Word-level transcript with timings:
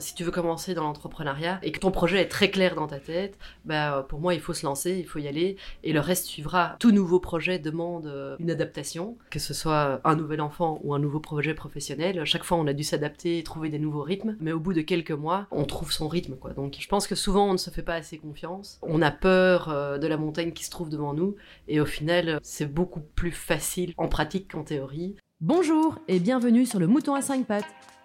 Si 0.00 0.14
tu 0.14 0.22
veux 0.22 0.30
commencer 0.30 0.74
dans 0.74 0.84
l'entrepreneuriat 0.84 1.58
et 1.64 1.72
que 1.72 1.80
ton 1.80 1.90
projet 1.90 2.20
est 2.20 2.28
très 2.28 2.52
clair 2.52 2.76
dans 2.76 2.86
ta 2.86 3.00
tête, 3.00 3.36
bah, 3.64 4.06
pour 4.08 4.20
moi, 4.20 4.32
il 4.32 4.40
faut 4.40 4.52
se 4.52 4.64
lancer, 4.64 4.96
il 4.96 5.04
faut 5.04 5.18
y 5.18 5.26
aller 5.26 5.56
et 5.82 5.92
le 5.92 5.98
reste 5.98 6.26
suivra. 6.26 6.76
Tout 6.78 6.92
nouveau 6.92 7.18
projet 7.18 7.58
demande 7.58 8.06
euh, 8.06 8.36
une 8.38 8.52
adaptation, 8.52 9.18
que 9.28 9.40
ce 9.40 9.54
soit 9.54 10.00
un 10.04 10.14
nouvel 10.14 10.40
enfant 10.40 10.78
ou 10.84 10.94
un 10.94 11.00
nouveau 11.00 11.18
projet 11.18 11.52
professionnel. 11.52 12.24
Chaque 12.26 12.44
fois, 12.44 12.58
on 12.58 12.68
a 12.68 12.74
dû 12.74 12.84
s'adapter 12.84 13.38
et 13.38 13.42
trouver 13.42 13.70
des 13.70 13.80
nouveaux 13.80 14.04
rythmes, 14.04 14.36
mais 14.38 14.52
au 14.52 14.60
bout 14.60 14.72
de 14.72 14.82
quelques 14.82 15.10
mois, 15.10 15.48
on 15.50 15.64
trouve 15.64 15.90
son 15.90 16.06
rythme. 16.06 16.36
Quoi. 16.36 16.52
Donc, 16.52 16.76
je 16.78 16.86
pense 16.86 17.08
que 17.08 17.16
souvent, 17.16 17.48
on 17.48 17.54
ne 17.54 17.58
se 17.58 17.70
fait 17.70 17.82
pas 17.82 17.94
assez 17.94 18.18
confiance. 18.18 18.78
On 18.82 19.02
a 19.02 19.10
peur 19.10 19.68
euh, 19.68 19.98
de 19.98 20.06
la 20.06 20.16
montagne 20.16 20.52
qui 20.52 20.64
se 20.64 20.70
trouve 20.70 20.90
devant 20.90 21.12
nous 21.12 21.34
et 21.66 21.80
au 21.80 21.86
final, 21.86 22.38
c'est 22.44 22.72
beaucoup 22.72 23.00
plus 23.00 23.32
facile 23.32 23.94
en 23.96 24.06
pratique 24.06 24.52
qu'en 24.52 24.62
théorie. 24.62 25.16
Bonjour 25.40 25.98
et 26.06 26.20
bienvenue 26.20 26.66
sur 26.66 26.78
le 26.78 26.86
Mouton 26.86 27.14
à 27.14 27.22
5 27.22 27.46
pattes 27.46 27.64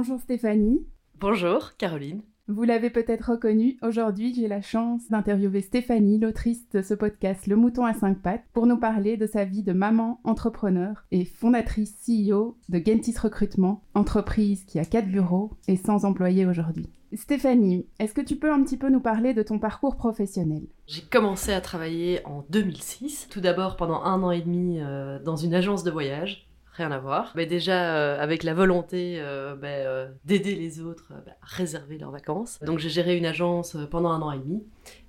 Bonjour 0.00 0.18
Stéphanie. 0.18 0.86
Bonjour 1.18 1.76
Caroline. 1.76 2.22
Vous 2.48 2.62
l'avez 2.62 2.88
peut-être 2.88 3.32
reconnu, 3.32 3.76
aujourd'hui 3.82 4.32
j'ai 4.34 4.48
la 4.48 4.62
chance 4.62 5.10
d'interviewer 5.10 5.60
Stéphanie, 5.60 6.18
l'autrice 6.18 6.66
de 6.70 6.80
ce 6.80 6.94
podcast 6.94 7.46
Le 7.46 7.54
Mouton 7.54 7.84
à 7.84 7.92
5 7.92 8.22
pattes, 8.22 8.44
pour 8.54 8.66
nous 8.66 8.78
parler 8.78 9.18
de 9.18 9.26
sa 9.26 9.44
vie 9.44 9.62
de 9.62 9.74
maman 9.74 10.18
entrepreneur 10.24 11.04
et 11.10 11.26
fondatrice 11.26 11.94
CEO 12.06 12.56
de 12.70 12.78
Gentis 12.78 13.18
Recrutement, 13.18 13.82
entreprise 13.92 14.64
qui 14.64 14.78
a 14.78 14.86
4 14.86 15.06
bureaux 15.06 15.50
et 15.68 15.76
100 15.76 16.04
employés 16.04 16.46
aujourd'hui. 16.46 16.88
Stéphanie, 17.12 17.86
est-ce 17.98 18.14
que 18.14 18.22
tu 18.22 18.36
peux 18.36 18.50
un 18.50 18.62
petit 18.64 18.78
peu 18.78 18.88
nous 18.88 19.00
parler 19.00 19.34
de 19.34 19.42
ton 19.42 19.58
parcours 19.58 19.98
professionnel? 19.98 20.62
J'ai 20.86 21.02
commencé 21.02 21.52
à 21.52 21.60
travailler 21.60 22.24
en 22.24 22.46
2006, 22.48 23.28
tout 23.30 23.42
d'abord 23.42 23.76
pendant 23.76 24.02
un 24.02 24.22
an 24.22 24.30
et 24.30 24.40
demi 24.40 24.80
euh, 24.80 25.18
dans 25.22 25.36
une 25.36 25.52
agence 25.52 25.84
de 25.84 25.90
voyage 25.90 26.49
rien 26.72 26.90
à 26.92 26.98
voir. 26.98 27.32
Mais 27.34 27.46
déjà, 27.46 27.96
euh, 27.96 28.20
avec 28.20 28.42
la 28.42 28.54
volonté 28.54 29.16
euh, 29.18 29.54
ben, 29.56 29.68
euh, 29.68 30.08
d'aider 30.24 30.54
les 30.54 30.80
autres 30.80 31.12
à 31.12 31.46
réserver 31.46 31.98
leurs 31.98 32.10
vacances. 32.10 32.58
Donc 32.62 32.78
j'ai 32.78 32.90
géré 32.90 33.16
une 33.16 33.26
agence 33.26 33.76
pendant 33.90 34.10
un 34.10 34.22
an 34.22 34.32
et 34.32 34.38
demi. 34.38 34.62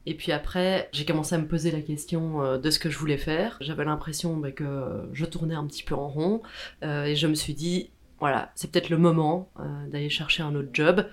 Et 0.06 0.16
puis 0.16 0.32
après, 0.32 0.90
j'ai 0.94 1.06
commencé 1.06 1.36
à 1.36 1.38
me 1.38 1.48
poser 1.48 1.70
la 1.70 1.82
question 1.82 2.58
de 2.58 2.70
ce 2.72 2.80
que 2.80 2.90
je 2.90 2.98
voulais 2.98 3.18
faire. 3.18 3.58
J'avais 3.62 3.86
l'impression 3.86 4.36
ben, 4.36 4.52
que 4.52 5.08
je 5.14 5.26
tournais 5.26 5.54
un 5.54 5.66
petit 5.68 5.84
peu 5.84 5.94
en 5.94 6.08
rond. 6.08 6.42
et 6.82 7.16
je 7.16 7.28
me 7.28 7.36
suis 7.36 7.54
dit, 7.54 7.92
voilà, 8.22 8.52
c'est 8.54 8.72
peut-être 8.72 8.92
le 8.92 9.00
moment 9.00 9.50
euh, 9.60 9.88
d'aller 9.88 10.10
chercher 10.10 10.44
un 10.44 10.54
autre 10.54 10.70
job. 10.72 11.08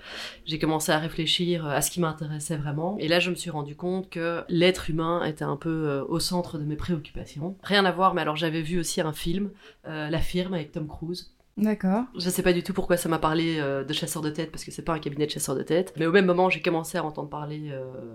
J'ai 0.45 0.59
commencé 0.59 0.91
à 0.91 0.99
réfléchir 0.99 1.65
à 1.65 1.81
ce 1.81 1.89
qui 1.89 1.99
m'intéressait 1.99 2.55
vraiment. 2.55 2.97
Et 2.99 3.07
là, 3.07 3.19
je 3.19 3.31
me 3.31 3.35
suis 3.35 3.49
rendu 3.49 3.75
compte 3.75 4.11
que 4.11 4.43
l'être 4.47 4.91
humain 4.91 5.25
était 5.25 5.43
un 5.43 5.57
peu 5.57 5.69
euh, 5.69 6.03
au 6.07 6.19
centre 6.19 6.59
de 6.59 6.63
mes 6.63 6.75
préoccupations. 6.75 7.57
Rien 7.63 7.83
à 7.85 7.91
voir, 7.91 8.13
mais 8.13 8.21
alors 8.21 8.35
j'avais 8.35 8.61
vu 8.61 8.79
aussi 8.79 9.01
un 9.01 9.11
film, 9.11 9.49
euh, 9.87 10.07
La 10.11 10.19
firme 10.19 10.53
avec 10.53 10.71
Tom 10.71 10.87
Cruise. 10.87 11.35
D'accord. 11.57 12.05
Je 12.15 12.29
sais 12.29 12.43
pas 12.43 12.53
du 12.53 12.61
tout 12.61 12.73
pourquoi 12.73 12.95
ça 12.95 13.09
m'a 13.09 13.19
parlé 13.19 13.59
de 13.59 13.93
chasseur 13.93 14.21
de 14.21 14.29
tête, 14.29 14.49
parce 14.49 14.63
que 14.63 14.71
c'est 14.71 14.83
pas 14.83 14.93
un 14.93 14.99
cabinet 14.99 15.25
de 15.25 15.31
chasseur 15.31 15.57
de 15.57 15.63
tête. 15.63 15.93
Mais 15.97 16.05
au 16.05 16.11
même 16.13 16.25
moment, 16.25 16.49
j'ai 16.49 16.61
commencé 16.61 16.97
à 16.97 17.03
entendre 17.03 17.27
parler 17.27 17.69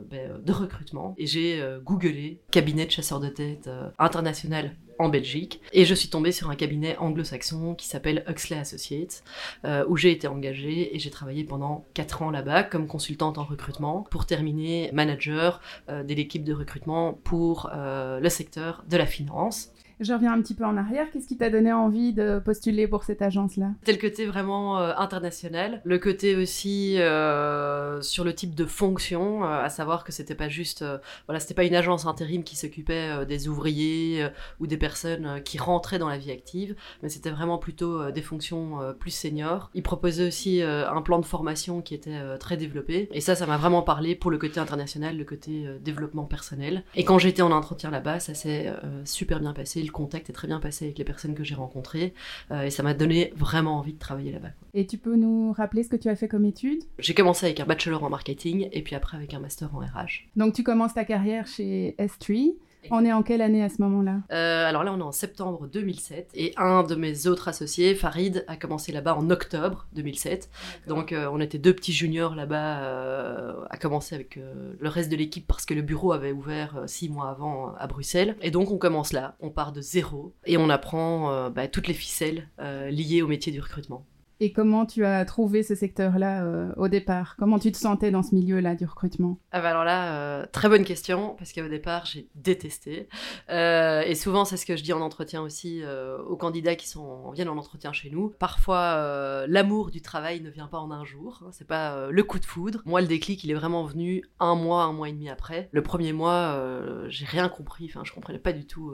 ben, 0.08 0.40
de 0.42 0.52
recrutement. 0.52 1.14
Et 1.18 1.26
j'ai 1.26 1.62
googlé 1.84 2.40
cabinet 2.50 2.86
de 2.86 2.90
chasseur 2.90 3.20
de 3.20 3.28
tête 3.28 3.68
international 3.98 4.74
en 4.98 5.08
Belgique. 5.08 5.60
Et 5.72 5.84
je 5.84 5.94
suis 5.94 6.08
tombée 6.08 6.32
sur 6.32 6.50
un 6.50 6.56
cabinet 6.56 6.96
anglo-saxon 6.98 7.74
qui 7.74 7.86
s'appelle 7.86 8.24
Huxley 8.28 8.58
Associates, 8.58 9.22
euh, 9.64 9.84
où 9.88 9.96
j'ai 9.96 10.10
été 10.10 10.26
engagée 10.26 10.94
et 10.94 10.98
j'ai 10.98 11.10
travaillé 11.10 11.44
pendant 11.44 11.84
4 11.94 12.22
ans 12.22 12.30
là-bas 12.30 12.62
comme 12.62 12.86
consultante 12.86 13.38
en 13.38 13.44
recrutement 13.44 14.06
pour 14.10 14.26
terminer 14.26 14.90
manager 14.92 15.60
euh, 15.88 16.02
de 16.02 16.14
l'équipe 16.14 16.44
de 16.44 16.52
recrutement 16.52 17.14
pour 17.24 17.70
euh, 17.74 18.20
le 18.20 18.28
secteur 18.28 18.84
de 18.88 18.96
la 18.96 19.06
finance. 19.06 19.73
Je 20.00 20.12
reviens 20.12 20.32
un 20.32 20.42
petit 20.42 20.54
peu 20.54 20.64
en 20.64 20.76
arrière. 20.76 21.10
Qu'est-ce 21.12 21.28
qui 21.28 21.36
t'a 21.36 21.50
donné 21.50 21.72
envie 21.72 22.12
de 22.12 22.40
postuler 22.44 22.88
pour 22.88 23.04
cette 23.04 23.22
agence-là? 23.22 23.70
C'était 23.80 23.92
le 23.92 23.98
côté 23.98 24.26
vraiment 24.26 24.78
euh, 24.78 24.92
international, 24.96 25.80
le 25.84 25.98
côté 25.98 26.34
aussi 26.34 26.98
euh, 26.98 28.02
sur 28.02 28.24
le 28.24 28.34
type 28.34 28.54
de 28.54 28.64
fonction, 28.64 29.44
euh, 29.44 29.62
à 29.62 29.68
savoir 29.68 30.02
que 30.02 30.10
c'était 30.10 30.34
pas 30.34 30.48
juste, 30.48 30.84
voilà, 31.26 31.38
c'était 31.38 31.54
pas 31.54 31.64
une 31.64 31.76
agence 31.76 32.06
intérim 32.06 32.42
qui 32.42 32.56
s'occupait 32.56 33.24
des 33.26 33.48
ouvriers 33.48 34.28
ou 34.58 34.66
des 34.66 34.76
personnes 34.76 35.40
qui 35.44 35.58
rentraient 35.58 35.98
dans 35.98 36.08
la 36.08 36.18
vie 36.18 36.30
active, 36.30 36.74
mais 37.02 37.08
c'était 37.08 37.30
vraiment 37.30 37.58
plutôt 37.58 38.10
des 38.10 38.22
fonctions 38.22 38.78
plus 38.98 39.10
seniors. 39.10 39.70
Ils 39.74 39.82
proposaient 39.82 40.26
aussi 40.26 40.62
un 40.62 41.02
plan 41.02 41.18
de 41.18 41.24
formation 41.24 41.82
qui 41.82 41.94
était 41.94 42.18
très 42.38 42.56
développé, 42.56 43.08
et 43.12 43.20
ça, 43.20 43.34
ça 43.34 43.46
m'a 43.46 43.56
vraiment 43.56 43.82
parlé 43.82 44.14
pour 44.14 44.30
le 44.30 44.38
côté 44.38 44.60
international, 44.60 45.16
le 45.16 45.24
côté 45.24 45.66
développement 45.80 46.24
personnel. 46.24 46.84
Et 46.94 47.04
quand 47.04 47.18
j'étais 47.18 47.42
en 47.42 47.52
entretien 47.52 47.90
là-bas, 47.90 48.20
ça 48.20 48.34
s'est 48.34 48.72
super 49.04 49.40
bien 49.40 49.52
passé 49.52 49.83
le 49.86 49.92
contact 49.92 50.30
est 50.30 50.32
très 50.32 50.48
bien 50.48 50.60
passé 50.60 50.86
avec 50.86 50.98
les 50.98 51.04
personnes 51.04 51.34
que 51.34 51.44
j'ai 51.44 51.54
rencontrées 51.54 52.14
euh, 52.50 52.62
et 52.62 52.70
ça 52.70 52.82
m'a 52.82 52.94
donné 52.94 53.32
vraiment 53.36 53.78
envie 53.78 53.92
de 53.92 53.98
travailler 53.98 54.32
là-bas. 54.32 54.50
Et 54.74 54.86
tu 54.86 54.98
peux 54.98 55.16
nous 55.16 55.52
rappeler 55.52 55.82
ce 55.82 55.88
que 55.88 55.96
tu 55.96 56.08
as 56.08 56.16
fait 56.16 56.28
comme 56.28 56.44
étude 56.44 56.82
J'ai 56.98 57.14
commencé 57.14 57.46
avec 57.46 57.60
un 57.60 57.66
bachelor 57.66 58.02
en 58.04 58.10
marketing 58.10 58.68
et 58.72 58.82
puis 58.82 58.94
après 58.94 59.16
avec 59.16 59.34
un 59.34 59.40
master 59.40 59.74
en 59.74 59.78
RH. 59.78 60.28
Donc 60.36 60.54
tu 60.54 60.62
commences 60.62 60.94
ta 60.94 61.04
carrière 61.04 61.46
chez 61.46 61.94
S3 61.98 62.54
on 62.90 63.04
est 63.04 63.12
en 63.12 63.22
quelle 63.22 63.42
année 63.42 63.62
à 63.62 63.68
ce 63.68 63.80
moment-là? 63.82 64.20
Euh, 64.32 64.68
Alors 64.68 64.84
là, 64.84 64.92
on 64.92 64.98
est 64.98 65.02
en 65.02 65.12
septembre 65.12 65.66
2007 65.66 66.30
et 66.34 66.52
un 66.56 66.82
de 66.82 66.94
mes 66.94 67.26
autres 67.26 67.48
associés, 67.48 67.94
Farid, 67.94 68.44
a 68.48 68.56
commencé 68.56 68.92
là-bas 68.92 69.14
en 69.16 69.30
octobre 69.30 69.86
2007. 69.94 70.50
Donc 70.88 71.12
euh, 71.12 71.28
on 71.32 71.40
était 71.40 71.58
deux 71.58 71.74
petits 71.74 71.92
juniors 71.92 72.34
là-bas 72.34 72.82
euh, 72.82 73.54
à 73.70 73.76
commencer 73.76 74.14
avec 74.14 74.36
le 74.36 74.88
reste 74.88 75.10
de 75.10 75.16
l'équipe 75.16 75.46
parce 75.46 75.64
que 75.64 75.74
le 75.74 75.82
bureau 75.82 76.12
avait 76.12 76.32
ouvert 76.32 76.84
six 76.86 77.08
mois 77.08 77.30
avant 77.30 77.74
à 77.76 77.86
Bruxelles. 77.86 78.36
Et 78.42 78.50
donc 78.50 78.70
on 78.70 78.78
commence 78.78 79.12
là, 79.12 79.36
on 79.40 79.50
part 79.50 79.72
de 79.72 79.80
zéro 79.80 80.34
et 80.46 80.56
on 80.56 80.68
apprend 80.70 81.50
bah, 81.50 81.68
toutes 81.68 81.88
les 81.88 81.94
ficelles 81.94 82.48
liées 82.58 83.22
au 83.22 83.28
métier 83.28 83.52
du 83.52 83.60
recrutement. 83.60 84.06
Et 84.40 84.52
comment 84.52 84.84
tu 84.84 85.04
as 85.04 85.24
trouvé 85.24 85.62
ce 85.62 85.74
secteur-là 85.74 86.44
euh, 86.44 86.72
au 86.76 86.88
départ? 86.88 87.36
Comment 87.38 87.58
tu 87.58 87.70
te 87.70 87.78
sentais 87.78 88.10
dans 88.10 88.22
ce 88.22 88.34
milieu-là 88.34 88.74
du 88.74 88.84
recrutement? 88.84 89.38
Ah 89.52 89.60
bah 89.60 89.70
Alors 89.70 89.84
là, 89.84 90.16
euh, 90.16 90.46
très 90.50 90.68
bonne 90.68 90.84
question, 90.84 91.36
parce 91.38 91.52
qu'au 91.52 91.68
départ, 91.68 92.04
j'ai 92.06 92.28
détesté. 92.34 93.08
Euh, 93.50 94.02
et 94.02 94.14
souvent, 94.14 94.44
c'est 94.44 94.56
ce 94.56 94.66
que 94.66 94.76
je 94.76 94.82
dis 94.82 94.92
en 94.92 95.00
entretien 95.00 95.42
aussi 95.42 95.82
aux 96.28 96.36
candidats 96.36 96.74
qui 96.74 96.88
sont, 96.88 97.30
viennent 97.30 97.48
en 97.48 97.56
entretien 97.56 97.92
chez 97.92 98.10
nous. 98.10 98.34
Parfois, 98.38 99.46
l'amour 99.46 99.90
du 99.90 100.00
travail 100.00 100.40
ne 100.40 100.50
vient 100.50 100.66
pas 100.66 100.78
en 100.78 100.90
un 100.90 101.04
jour, 101.04 101.42
hein, 101.44 101.50
c'est 101.52 101.66
pas 101.66 102.10
le 102.10 102.22
coup 102.24 102.38
de 102.38 102.44
foudre. 102.44 102.82
Moi, 102.84 103.00
le 103.00 103.06
déclic, 103.06 103.44
il 103.44 103.50
est 103.50 103.54
vraiment 103.54 103.84
venu 103.84 104.24
un 104.40 104.54
mois, 104.54 104.84
un 104.84 104.92
mois 104.92 105.08
et 105.08 105.12
demi 105.12 105.28
après. 105.28 105.68
Le 105.70 105.82
premier 105.82 106.12
mois, 106.12 106.60
j'ai 107.08 107.24
rien 107.24 107.48
compris, 107.48 107.86
enfin, 107.86 108.02
je 108.04 108.12
comprenais 108.12 108.38
pas 108.38 108.52
du 108.52 108.66
tout 108.66 108.92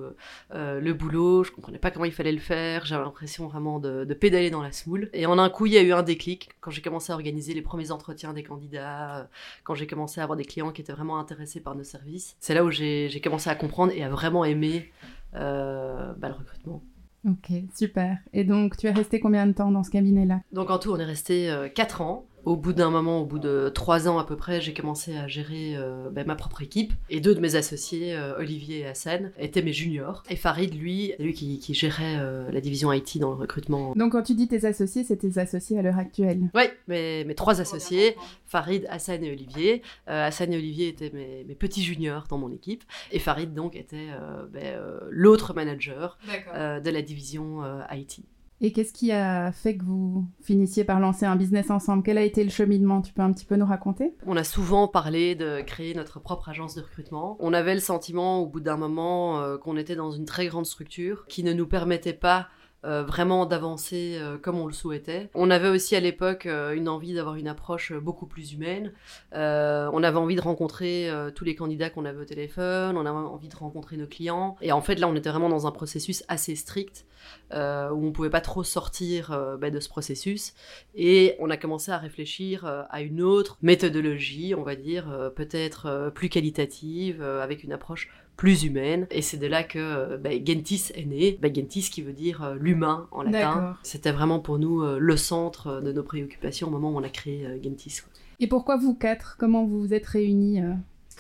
le 0.53 0.93
boulot, 0.93 1.45
je 1.45 1.51
comprenais 1.51 1.79
pas 1.79 1.91
comment 1.91 2.05
il 2.05 2.13
fallait 2.13 2.33
le 2.33 2.39
faire, 2.39 2.85
j'avais 2.85 3.05
l'impression 3.05 3.49
vraiment 3.49 3.79
de, 3.79 4.05
pédaler 4.15 4.51
dans 4.51 4.63
la 4.63 4.73
semoule. 4.73 5.09
Et 5.13 5.27
en 5.31 5.39
un 5.39 5.49
coup, 5.51 5.67
il 5.67 5.73
y 5.73 5.79
a 5.79 5.83
eu 5.83 5.93
un 5.93 6.03
déclic 6.03 6.51
quand 6.61 6.71
j'ai 6.71 6.83
commencé 6.83 7.13
à 7.13 7.15
organiser 7.15 7.55
les 7.55 7.63
premiers 7.63 7.91
entretiens 7.91 8.33
des 8.33 8.43
candidats, 8.43 9.19
euh, 9.19 9.25
quand 9.65 9.75
j'ai 9.75 9.87
commencé 9.87 10.21
à 10.21 10.25
avoir 10.25 10.37
des 10.37 10.45
clients 10.45 10.73
qui 10.73 10.83
étaient 10.83 10.93
vraiment 10.93 11.19
intéressés 11.19 11.61
par 11.61 11.75
nos 11.75 11.85
services. 11.85 12.37
C'est 12.41 12.55
là 12.55 12.65
où 12.65 12.71
j'ai 12.71 13.21
commencé 13.23 13.49
à 13.49 13.55
comprendre 13.55 13.93
et 13.95 14.03
à 14.03 14.09
vraiment 14.09 14.45
aimer 14.45 14.91
euh, 15.35 16.13
bah, 16.17 16.29
le 16.29 16.35
recrutement. 16.35 16.83
Ok, 17.29 17.53
super. 17.75 18.19
Et 18.33 18.45
donc, 18.45 18.77
tu 18.77 18.87
es 18.87 18.91
resté 18.91 19.21
combien 19.21 19.47
de 19.47 19.53
temps 19.53 19.71
dans 19.71 19.85
ce 19.85 19.91
cabinet-là? 19.91 20.41
Donc, 20.53 20.71
en 20.71 20.79
tout, 20.79 20.91
on 20.91 20.99
est 20.99 21.05
resté 21.05 21.55
4 21.75 22.01
euh, 22.01 22.05
ans. 22.05 22.25
Au 22.45 22.57
bout 22.57 22.73
d'un 22.73 22.91
moment, 22.91 23.21
au 23.21 23.27
bout 23.27 23.39
de 23.39 23.71
trois 23.75 24.09
ans 24.09 24.19
à 24.19 24.25
peu 24.25 24.37
près, 24.37 24.61
j'ai 24.61 24.73
commencé 24.73 25.17
à 25.17 25.29
gérer 25.29 25.75
euh, 25.77 26.09
ben, 26.11 26.27
ma 26.27 26.35
propre 26.35 26.63
équipe. 26.63 26.93
Et 27.11 27.21
deux 27.21 27.35
de 27.35 27.41
mes 27.41 27.55
associés, 27.55 28.15
euh, 28.15 28.39
Olivier 28.39 28.81
et 28.81 28.87
Hassan, 28.87 29.31
étaient 29.39 29.63
mes 29.63 29.73
juniors. 29.73 30.23
Et 30.31 30.37
Farid, 30.37 30.75
lui, 30.75 31.13
lui 31.19 31.35
qui, 31.35 31.75
gérait 31.75 32.17
euh, 32.19 32.51
la 32.51 32.61
division 32.61 32.93
IT 32.93 33.19
dans 33.19 33.31
le 33.31 33.37
recrutement. 33.37 33.93
Donc 33.95 34.13
quand 34.13 34.23
tu 34.23 34.35
dis 34.35 34.49
tes 34.49 34.65
associés, 34.65 35.05
c'est 35.05 35.17
tes 35.17 35.39
associés 35.39 35.79
à 35.79 35.83
l'heure 35.83 35.99
actuelle 35.99 36.51
Oui, 36.55 36.65
mes, 36.89 37.25
mes, 37.25 37.35
trois 37.35 37.61
associés, 37.61 38.17
Farid, 38.47 38.87
Hassan 38.89 39.23
et 39.23 39.31
Olivier. 39.31 39.83
Hassan 40.07 40.53
et 40.53 40.57
Olivier 40.57 40.89
étaient 40.89 41.11
mes, 41.13 41.45
mes, 41.45 41.55
petits 41.55 41.83
juniors 41.83 42.25
dans 42.29 42.39
mon 42.39 42.51
équipe. 42.53 42.85
Et 43.13 43.19
Farid, 43.19 43.53
donc, 43.53 43.77
était 43.77 44.09
ben, 44.51 44.81
l'autre 45.11 45.55
manager 45.55 46.19
de 46.57 46.91
la 46.91 47.03
division 47.03 47.63
IT. 47.93 48.21
Et 48.63 48.73
qu'est-ce 48.73 48.93
qui 48.93 49.11
a 49.11 49.53
fait 49.53 49.77
que 49.77 49.85
vous 49.85 50.27
finissiez 50.43 50.85
par 50.85 51.01
lancer 51.01 51.25
un 51.25 51.37
business 51.37 51.71
ensemble? 51.71 52.03
Quel 52.03 52.19
a 52.19 52.23
été 52.23 52.45
le 52.45 52.51
cheminement? 52.51 53.01
Tu 53.01 53.13
peux 53.13 53.23
un 53.23 53.33
petit 53.33 53.47
peu 53.47 53.57
nous 53.57 53.65
raconter? 53.65 54.15
On 54.27 54.37
a 54.37 54.45
souvent 54.45 54.87
parlé 54.87 55.35
de 55.35 55.63
créer 55.63 55.95
notre 55.95 56.21
propre 56.21 56.51
agence 56.51 56.75
de 56.75 56.83
recrutement. 56.83 57.39
On 57.41 57.55
avait 57.55 57.75
le 57.75 57.81
sentiment 57.81 58.41
au 58.41 58.47
bout 58.47 58.61
d'un 58.61 58.77
moment 58.77 59.41
euh, 59.41 59.57
qu'on 59.57 59.79
était 59.79 59.97
dans 59.97 60.11
une 60.11 60.27
très 60.27 60.47
grande 60.47 60.67
structure 60.67 61.27
qui 61.27 61.43
ne 61.43 61.55
nous 61.55 61.67
permettait 61.67 62.13
pas 62.13 62.49
vraiment 62.83 63.47
d'avancer 63.47 64.19
comme 64.43 64.59
on 64.59 64.67
le 64.67 64.73
souhaitait. 64.73 65.31
On 65.35 65.51
avait 65.51 65.69
aussi 65.69 65.97
à 65.97 66.01
l'époque 66.01 66.47
une 66.47 66.89
envie 66.89 67.15
d'avoir 67.15 67.37
une 67.37 67.49
approche 67.49 67.93
beaucoup 67.93 68.27
plus 68.27 68.53
humaine. 68.53 68.93
on 69.33 70.03
avait 70.03 70.19
envie 70.19 70.37
de 70.37 70.41
rencontrer 70.41 71.11
tous 71.35 71.45
les 71.45 71.55
candidats 71.55 71.91
qu'on 71.91 72.05
avait 72.05 72.21
au 72.21 72.25
téléphone, 72.25 72.97
on 72.97 73.07
avait 73.07 73.11
envie 73.11 73.49
de 73.49 73.57
rencontrer 73.57 73.97
nos 73.97 74.07
clients. 74.07 74.57
Et 74.61 74.73
en 74.73 74.81
fait, 74.81 74.97
là, 74.97 75.09
on 75.09 75.15
était 75.15 75.31
vraiment 75.31 75.49
dans 75.49 75.67
un 75.67 75.73
processus 75.73 76.25
assez 76.29 76.57
strict 76.57 77.05
euh, 77.53 77.91
où 77.91 78.07
on 78.07 78.13
pouvait 78.13 78.31
pas 78.31 78.41
trop 78.41 78.63
sortir 78.63 79.33
euh, 79.33 79.57
bah, 79.57 79.71
de 79.71 79.81
ce 79.81 79.89
processus. 79.89 80.55
Et 80.95 81.37
on 81.41 81.51
a 81.51 81.57
commencé 81.57 81.91
à 81.91 81.99
réfléchir 81.99 82.65
euh, 82.65 82.83
à 82.91 83.03
une 83.03 83.21
autre 83.21 83.59
méthodologie, 83.63 84.55
on 84.55 84.63
va 84.63 84.77
dire, 84.77 85.31
peut-être 85.35 86.11
plus 86.15 86.29
qualitative, 86.29 87.23
avec 87.23 87.65
une 87.65 87.73
approche 87.73 88.09
plus 88.41 88.65
humaine. 88.65 89.07
Et 89.11 89.21
c'est 89.21 89.37
de 89.37 89.47
là 89.47 89.63
que 89.63 90.17
bah, 90.17 90.31
Gentis 90.45 90.91
est 90.95 91.05
né. 91.05 91.39
Bah, 91.43 91.53
Gentis 91.53 91.91
qui 91.93 92.01
veut 92.01 92.15
dire 92.15 92.55
l'humain 92.59 93.07
en 93.11 93.23
latin. 93.23 93.77
C'était 93.83 94.13
vraiment 94.13 94.41
pour 94.41 94.59
nous 94.59 94.83
le 94.83 95.17
centre 95.17 95.83
de 95.83 95.93
nos 95.93 96.03
préoccupations 96.03 96.69
au 96.69 96.71
moment 96.71 96.91
où 96.91 96.99
on 96.99 97.05
a 97.05 97.11
créé 97.11 97.47
Gentis. 97.63 98.01
Et 98.41 98.47
pourquoi 98.47 98.79
vous 98.79 98.95
quatre? 98.95 99.37
Comment 99.39 99.67
vous 99.67 99.81
vous 99.81 99.93
êtes 99.93 100.07
réunis 100.07 100.61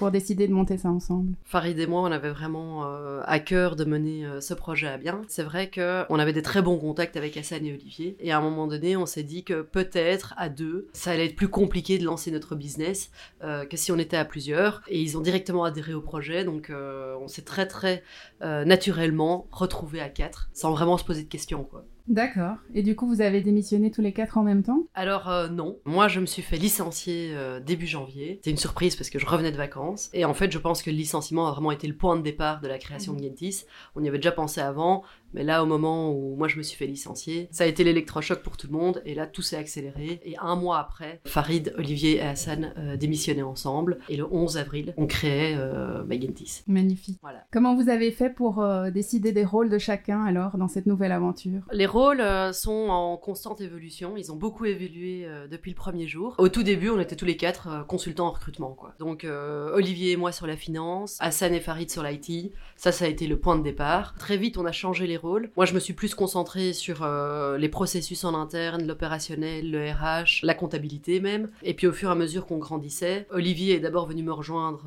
pour 0.00 0.11
décider 0.11 0.49
de 0.49 0.55
monter 0.55 0.79
ça 0.79 0.88
ensemble 0.88 1.35
Farid 1.44 1.79
et 1.79 1.87
moi, 1.87 2.00
on 2.00 2.11
avait 2.11 2.31
vraiment 2.31 2.87
euh, 2.87 3.20
à 3.26 3.38
cœur 3.38 3.76
de 3.76 3.85
mener 3.85 4.25
euh, 4.25 4.41
ce 4.41 4.55
projet 4.55 4.87
à 4.88 4.97
bien. 4.97 5.20
C'est 5.29 5.43
vrai 5.43 5.70
qu'on 5.70 6.19
avait 6.19 6.32
des 6.32 6.41
très 6.41 6.62
bons 6.62 6.79
contacts 6.79 7.19
avec 7.19 7.37
Hassan 7.37 7.67
et 7.67 7.75
Olivier. 7.75 8.17
Et 8.19 8.32
à 8.32 8.38
un 8.38 8.41
moment 8.41 8.67
donné, 8.67 8.97
on 8.97 9.05
s'est 9.05 9.25
dit 9.25 9.44
que 9.44 9.61
peut-être 9.61 10.32
à 10.38 10.49
deux, 10.49 10.88
ça 10.94 11.11
allait 11.11 11.26
être 11.26 11.37
plus 11.37 11.50
compliqué 11.50 11.99
de 11.99 12.06
lancer 12.06 12.31
notre 12.31 12.55
business 12.55 13.11
euh, 13.44 13.67
que 13.67 13.76
si 13.76 13.93
on 13.93 13.99
était 13.99 14.17
à 14.17 14.25
plusieurs. 14.25 14.81
Et 14.88 15.02
ils 15.02 15.19
ont 15.19 15.20
directement 15.20 15.64
adhéré 15.64 15.93
au 15.93 16.00
projet. 16.00 16.44
Donc 16.44 16.73
on 16.73 17.29
s'est 17.29 17.43
très 17.43 17.67
très 17.67 18.02
naturellement 18.41 19.49
retrouvés 19.52 20.00
à 20.00 20.08
quatre, 20.08 20.49
sans 20.55 20.73
vraiment 20.73 20.97
se 20.97 21.05
poser 21.05 21.25
de 21.25 21.29
questions. 21.29 21.64
quoi. 21.64 21.85
D'accord. 22.08 22.56
Et 22.75 22.82
du 22.82 22.97
coup, 22.97 23.06
vous 23.06 23.20
avez 23.20 23.41
démissionné 23.41 23.91
tous 23.91 24.00
les 24.00 24.12
quatre 24.12 24.38
en 24.38 24.43
même 24.43 24.62
temps? 24.62 24.85
Alors 24.94 25.29
euh, 25.29 25.49
non. 25.49 25.79
Moi, 25.85 26.08
je 26.08 26.20
me 26.20 26.26
suis 26.26 26.43
fait 26.43 26.56
licencier 26.56 27.32
euh, 27.35 27.61
début 27.61 27.87
janvier. 27.87 28.41
C'est 28.44 28.50
une 28.50 28.56
surprise 28.56 28.97
parce 28.97 29.11
que 29.11 29.19
je 29.19 29.26
revenais 29.26 29.52
de 29.52 29.56
vacances. 29.56 30.11
Et 30.12 30.25
en 30.25 30.35
fait, 30.35 30.50
je 30.50 30.58
pense 30.58 30.82
que 30.82 30.91
le 30.91 30.97
licenciement 30.97 31.47
a 31.47 31.52
vraiment 31.52 31.73
été 31.73 31.87
le 31.87 31.97
point 31.97 32.17
de 32.17 32.23
départ 32.23 32.61
de 32.61 32.69
la 32.69 32.79
création 32.79 33.12
de 33.12 33.23
Gentis. 33.23 33.64
On 33.94 34.02
y 34.02 34.08
avait 34.08 34.19
déjà 34.19 34.32
pensé 34.32 34.61
avant, 34.61 35.02
mais 35.35 35.44
là, 35.44 35.62
au 35.62 35.67
moment 35.67 36.12
où 36.12 36.37
moi 36.37 36.49
je 36.49 36.56
me 36.56 36.62
suis 36.62 36.77
fait 36.77 36.87
licencier, 36.87 37.49
ça 37.50 37.65
a 37.65 37.67
été 37.67 37.85
l'électrochoc 37.85 38.43
pour 38.43 38.56
tout 38.56 38.67
le 38.67 38.73
monde. 38.73 39.03
Et 39.05 39.15
là, 39.15 39.27
tout 39.27 39.43
s'est 39.43 39.56
accéléré. 39.56 40.21
Et 40.25 40.37
un 40.38 40.56
mois 40.56 40.79
après, 40.79 41.21
Farid, 41.27 41.75
Olivier 41.79 42.17
et 42.17 42.23
Hassan 42.23 42.73
euh, 42.77 42.97
démissionnaient 42.97 43.43
ensemble. 43.43 43.99
Et 44.09 44.17
le 44.17 44.27
11 44.31 44.56
avril, 44.56 44.94
on 44.97 45.06
créait 45.06 45.56
euh, 45.56 46.05
Gentis. 46.11 46.62
Magnifique. 46.67 47.19
Voilà. 47.23 47.44
Comment 47.53 47.75
vous 47.75 47.88
avez 47.88 48.11
fait 48.11 48.31
pour 48.31 48.65
décider 48.93 49.32
des 49.32 49.44
rôles 49.44 49.71
de 49.71 49.79
chacun 49.79 50.25
alors 50.25 50.56
dans 50.59 50.69
cette 50.69 50.87
nouvelle 50.87 51.12
aventure? 51.12 51.62
Les 51.73 51.87
rôles 51.87 52.21
euh, 52.21 52.53
sont 52.53 52.88
en 52.88 53.17
constante 53.17 53.61
évolution. 53.61 54.17
Ils 54.17 54.33
ont 54.33 54.37
beaucoup 54.37 54.65
évolué 54.65 55.25
euh, 55.25 55.47
depuis 55.47 55.71
le 55.71 55.76
premier 55.76 56.06
jour. 56.06 56.35
Au 56.38 56.49
tout 56.49 56.62
début, 56.62 56.91
on 56.91 57.00
était 57.00 57.17
tous 57.17 57.25
les 57.25 57.37
quatre 57.37 57.69
euh, 57.69 57.83
consultants 57.83 58.29
en 58.29 58.33
recrutement. 58.33 58.73
Quoi. 58.73 58.94
Donc 58.99 59.26
Olivier 59.73 60.12
et 60.12 60.17
moi 60.17 60.33
sur 60.33 60.47
la 60.47 60.56
finance, 60.56 61.17
Hassan 61.21 61.55
et 61.55 61.61
Farid 61.61 61.91
sur 61.91 62.03
l'IT. 62.03 62.53
Ça, 62.76 62.93
ça 62.93 63.05
a 63.05 63.09
été 63.09 63.26
le 63.26 63.38
point 63.38 63.56
de 63.56 63.62
départ. 63.62 64.15
Très 64.15 64.37
vite, 64.37 64.59
on 64.59 64.65
a 64.65 64.73
changé 64.73 65.06
les 65.06 65.17
Moi, 65.57 65.67
je 65.67 65.75
me 65.75 65.81
suis 65.81 65.93
plus 65.93 66.15
concentrée 66.15 66.73
sur 66.73 67.07
les 67.59 67.69
processus 67.69 68.25
en 68.25 68.35
interne, 68.35 68.87
l'opérationnel, 68.87 69.71
le 69.71 69.91
RH, 69.91 70.45
la 70.45 70.55
comptabilité 70.55 71.21
même. 71.21 71.51
Et 71.63 71.75
puis 71.75 71.87
au 71.87 71.93
fur 71.93 72.09
et 72.09 72.13
à 72.13 72.15
mesure 72.15 72.47
qu'on 72.47 72.59
grandissait, 72.59 73.27
Olivier 73.31 73.77
est 73.77 73.81
d'abord 73.81 74.07
venu 74.07 74.23
me 74.23 74.33
rejoindre 74.33 74.85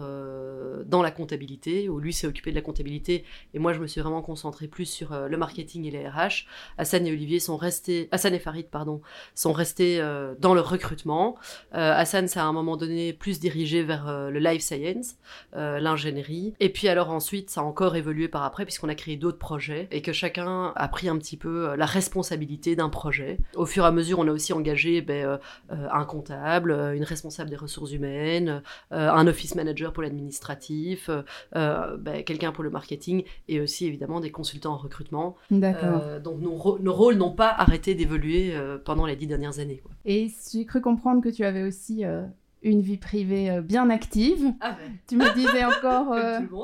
dans 0.85 1.01
la 1.01 1.11
comptabilité, 1.11 1.89
où 1.89 1.99
lui 1.99 2.13
s'est 2.13 2.27
occupé 2.27 2.51
de 2.51 2.55
la 2.55 2.61
comptabilité, 2.61 3.23
et 3.53 3.59
moi 3.59 3.73
je 3.73 3.79
me 3.79 3.87
suis 3.87 4.01
vraiment 4.01 4.21
concentrée 4.21 4.67
plus 4.67 4.85
sur 4.85 5.15
le 5.27 5.37
marketing 5.37 5.85
et 5.85 5.91
les 5.91 6.07
RH. 6.07 6.45
Hassan 6.77 7.05
et 7.05 7.11
Olivier 7.11 7.39
sont 7.39 7.57
restés, 7.57 8.07
Hassan 8.11 8.33
et 8.33 8.39
Farid, 8.39 8.67
pardon, 8.67 9.01
sont 9.35 9.53
restés 9.53 9.99
euh, 9.99 10.33
dans 10.39 10.53
le 10.53 10.61
recrutement. 10.61 11.35
Euh, 11.73 11.93
Hassan 11.93 12.27
s'est 12.27 12.39
à 12.39 12.45
un 12.45 12.53
moment 12.53 12.77
donné 12.77 13.13
plus 13.13 13.39
dirigé 13.39 13.83
vers 13.83 14.07
euh, 14.07 14.29
le 14.29 14.39
life 14.39 14.61
science, 14.61 15.15
l'ingénierie. 15.53 16.53
Et 16.59 16.69
puis 16.69 16.87
alors 16.87 17.09
ensuite, 17.09 17.49
ça 17.49 17.61
a 17.61 17.63
encore 17.63 17.95
évolué 17.95 18.27
par 18.27 18.43
après, 18.43 18.65
puisqu'on 18.65 18.89
a 18.89 18.95
créé 18.95 19.17
d'autres 19.17 19.37
projets 19.37 19.87
et 19.91 20.01
que 20.01 20.13
chacun 20.23 20.73
a 20.75 20.87
pris 20.87 21.09
un 21.09 21.17
petit 21.17 21.37
peu 21.37 21.75
la 21.75 21.85
responsabilité 21.85 22.75
d'un 22.75 22.89
projet. 22.89 23.37
Au 23.55 23.65
fur 23.65 23.83
et 23.83 23.87
à 23.87 23.91
mesure, 23.91 24.19
on 24.19 24.27
a 24.27 24.31
aussi 24.31 24.53
engagé 24.53 25.01
ben, 25.01 25.39
un 25.69 26.05
comptable, 26.05 26.71
une 26.95 27.03
responsable 27.03 27.49
des 27.49 27.55
ressources 27.55 27.91
humaines, 27.91 28.61
un 28.91 29.27
office 29.27 29.55
manager 29.55 29.91
pour 29.93 30.03
l'administratif, 30.03 31.09
ben, 31.53 32.23
quelqu'un 32.25 32.51
pour 32.51 32.63
le 32.63 32.69
marketing 32.69 33.23
et 33.47 33.59
aussi 33.59 33.85
évidemment 33.85 34.19
des 34.19 34.31
consultants 34.31 34.73
en 34.73 34.77
recrutement. 34.77 35.35
D'accord. 35.51 36.19
donc 36.21 36.39
nos, 36.39 36.79
nos 36.79 36.93
rôles 36.93 37.15
n'ont 37.15 37.31
pas 37.31 37.49
arrêté 37.49 37.95
d'évoluer 37.95 38.53
euh, 38.55 38.77
pendant 38.83 39.05
les 39.05 39.15
dix 39.15 39.27
dernières 39.27 39.59
années. 39.59 39.81
Et 40.05 40.31
j'ai 40.51 40.65
cru 40.65 40.81
comprendre 40.81 41.21
que 41.21 41.29
tu 41.29 41.43
avais 41.43 41.63
aussi 41.63 42.05
euh, 42.05 42.23
une 42.61 42.81
vie 42.81 42.97
privée 42.97 43.49
euh, 43.49 43.61
bien 43.61 43.89
active. 43.89 44.53
Ah. 44.61 44.77
Tu 45.07 45.17
me 45.17 45.33
disais 45.35 45.65
encore 45.65 46.15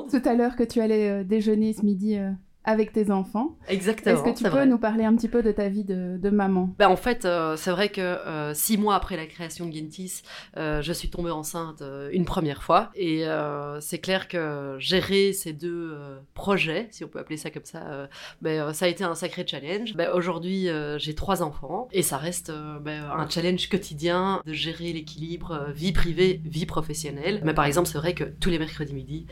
tout, 0.10 0.28
à 0.28 0.34
l'heure 0.34 0.56
que 0.56 0.64
tu 0.64 0.80
allais 0.80 1.24
déjeuner 1.24 1.72
ce 1.72 1.84
midi 1.84 2.18
avec 2.70 2.92
tes 2.92 3.10
enfants. 3.10 3.56
Exactement. 3.68 4.14
Est-ce 4.14 4.22
que 4.22 4.36
tu 4.36 4.50
peux 4.50 4.64
nous 4.64 4.78
parler 4.78 5.04
un 5.04 5.14
petit 5.14 5.28
peu 5.28 5.42
de 5.42 5.52
ta 5.52 5.68
vie 5.68 5.84
de, 5.84 6.30
maman? 6.30 6.70
Ben, 6.78 6.88
En 6.88 6.96
fait, 6.96 7.24
euh, 7.24 7.56
c'est 7.56 7.70
vrai 7.70 7.88
que 7.88 8.00
euh, 8.00 8.54
six 8.54 8.78
mois 8.78 8.94
après 8.94 9.16
la 9.16 9.26
création 9.26 9.66
de 9.66 9.72
Gentis, 9.72 10.22
euh, 10.56 10.80
je 10.80 10.92
suis 10.92 11.10
tombée 11.10 11.30
enceinte 11.30 11.82
une 12.12 12.24
première 12.24 12.62
fois. 12.62 12.90
Et 12.94 13.24
c'est 13.80 13.98
clair 13.98 14.28
que 14.28 14.76
gérer 14.78 15.32
ces 15.32 15.52
deux 15.52 15.96
projets, 16.34 16.88
si 16.90 17.04
on 17.04 17.08
peut 17.08 17.18
appeler 17.18 17.36
ça 17.36 17.50
comme 17.50 17.64
ça, 17.64 18.08
ben, 18.40 18.72
ça 18.72 18.86
a 18.86 18.88
été 18.88 19.04
un 19.04 19.14
sacré 19.14 19.44
challenge. 19.46 19.94
Ben, 19.94 20.10
Aujourd'hui, 20.12 20.68
j'ai 20.98 21.14
trois 21.14 21.42
enfants 21.42 21.88
et 21.92 22.02
ça 22.02 22.16
reste 22.16 22.52
ben, 22.80 23.04
un 23.04 23.28
challenge 23.28 23.68
quotidien 23.68 24.40
de 24.46 24.52
gérer 24.52 24.92
l'équilibre 24.92 25.66
vie 25.74 25.92
privée, 25.92 26.40
vie 26.44 26.66
professionnelle. 26.66 27.40
Mais 27.44 27.54
par 27.54 27.64
exemple, 27.64 27.88
c'est 27.88 27.98
vrai 27.98 28.14
que 28.14 28.24
tous 28.24 28.50
les 28.50 28.58
mercredis 28.58 28.94
midi, 28.94 29.26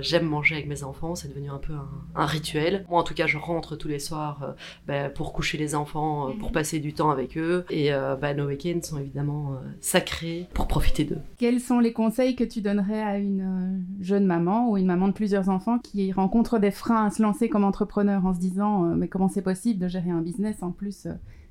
j'aime 0.00 0.26
manger 0.26 0.56
avec 0.56 0.68
mes 0.68 0.82
enfants. 0.82 1.14
C'est 1.14 1.28
devenu 1.28 1.50
un 1.50 1.58
peu 1.58 1.74
un 2.14 2.26
rituel. 2.26 2.77
Moi, 2.88 3.00
en 3.00 3.02
tout 3.02 3.14
cas, 3.14 3.26
je 3.26 3.38
rentre 3.38 3.76
tous 3.76 3.88
les 3.88 3.98
soirs 3.98 4.42
euh, 4.42 4.52
ben, 4.86 5.10
pour 5.10 5.32
coucher 5.32 5.58
les 5.58 5.74
enfants, 5.74 6.28
euh, 6.28 6.32
pour 6.38 6.48
mhm. 6.48 6.54
passer 6.54 6.80
du 6.80 6.92
temps 6.92 7.10
avec 7.10 7.36
eux. 7.36 7.64
Et 7.70 7.92
euh, 7.92 8.16
ben, 8.16 8.36
nos 8.36 8.46
week-ends 8.46 8.80
sont 8.82 8.98
évidemment 8.98 9.58
sacrés 9.80 10.48
pour 10.54 10.68
profiter 10.68 11.04
d'eux. 11.04 11.20
Quels 11.38 11.60
sont 11.60 11.80
les 11.80 11.92
conseils 11.92 12.36
que 12.36 12.44
tu 12.44 12.60
donnerais 12.60 13.02
à 13.02 13.18
une 13.18 13.84
jeune 14.00 14.26
maman 14.26 14.70
ou 14.70 14.76
une 14.76 14.86
maman 14.86 15.08
de 15.08 15.12
plusieurs 15.12 15.48
enfants 15.48 15.78
qui 15.78 16.12
rencontre 16.12 16.58
des 16.58 16.70
freins 16.70 17.06
à 17.06 17.10
se 17.10 17.22
lancer 17.22 17.48
comme 17.48 17.64
entrepreneur 17.64 18.24
en 18.24 18.34
se 18.34 18.38
disant 18.38 18.82
mais 18.82 19.08
comment 19.08 19.28
c'est 19.28 19.42
possible 19.42 19.80
de 19.80 19.88
gérer 19.88 20.10
un 20.10 20.20
business 20.20 20.62
en 20.62 20.70
plus 20.70 21.08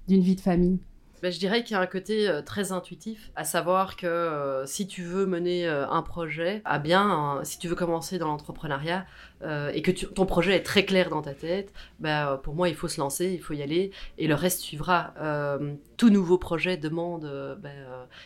d'une 0.07 0.21
vie 0.21 0.35
de 0.35 0.41
famille? 0.41 0.79
Ben, 1.23 1.31
je 1.31 1.39
dirais 1.39 1.63
qu'il 1.63 1.73
y 1.73 1.79
a 1.79 1.81
un 1.81 1.87
côté 1.87 2.29
très 2.45 2.71
intuitif, 2.71 3.31
à 3.35 3.43
savoir 3.43 3.95
que 3.95 4.61
si 4.65 4.87
tu 4.87 5.01
veux 5.01 5.25
mener 5.25 5.67
un 5.67 6.01
projet 6.03 6.61
à 6.63 6.77
bien, 6.77 7.01
hein, 7.01 7.39
si 7.43 7.57
tu 7.57 7.67
veux 7.67 7.75
commencer 7.75 8.19
dans 8.19 8.27
l'entrepreneuriat, 8.27 9.05
euh, 9.43 9.71
et 9.73 9.81
que 9.81 9.91
ton 9.91 10.25
projet 10.25 10.55
est 10.55 10.63
très 10.63 10.85
clair 10.85 11.09
dans 11.09 11.21
ta 11.21 11.33
tête, 11.33 11.71
bah, 11.99 12.39
pour 12.43 12.55
moi, 12.55 12.69
il 12.69 12.75
faut 12.75 12.87
se 12.87 12.99
lancer, 12.99 13.31
il 13.33 13.39
faut 13.39 13.53
y 13.53 13.61
aller, 13.61 13.91
et 14.17 14.27
le 14.27 14.35
reste 14.35 14.61
suivra. 14.61 15.13
Euh, 15.19 15.75
tout 15.97 16.09
nouveau 16.09 16.37
projet 16.37 16.77
demande 16.77 17.25
euh, 17.25 17.55
bah, 17.55 17.69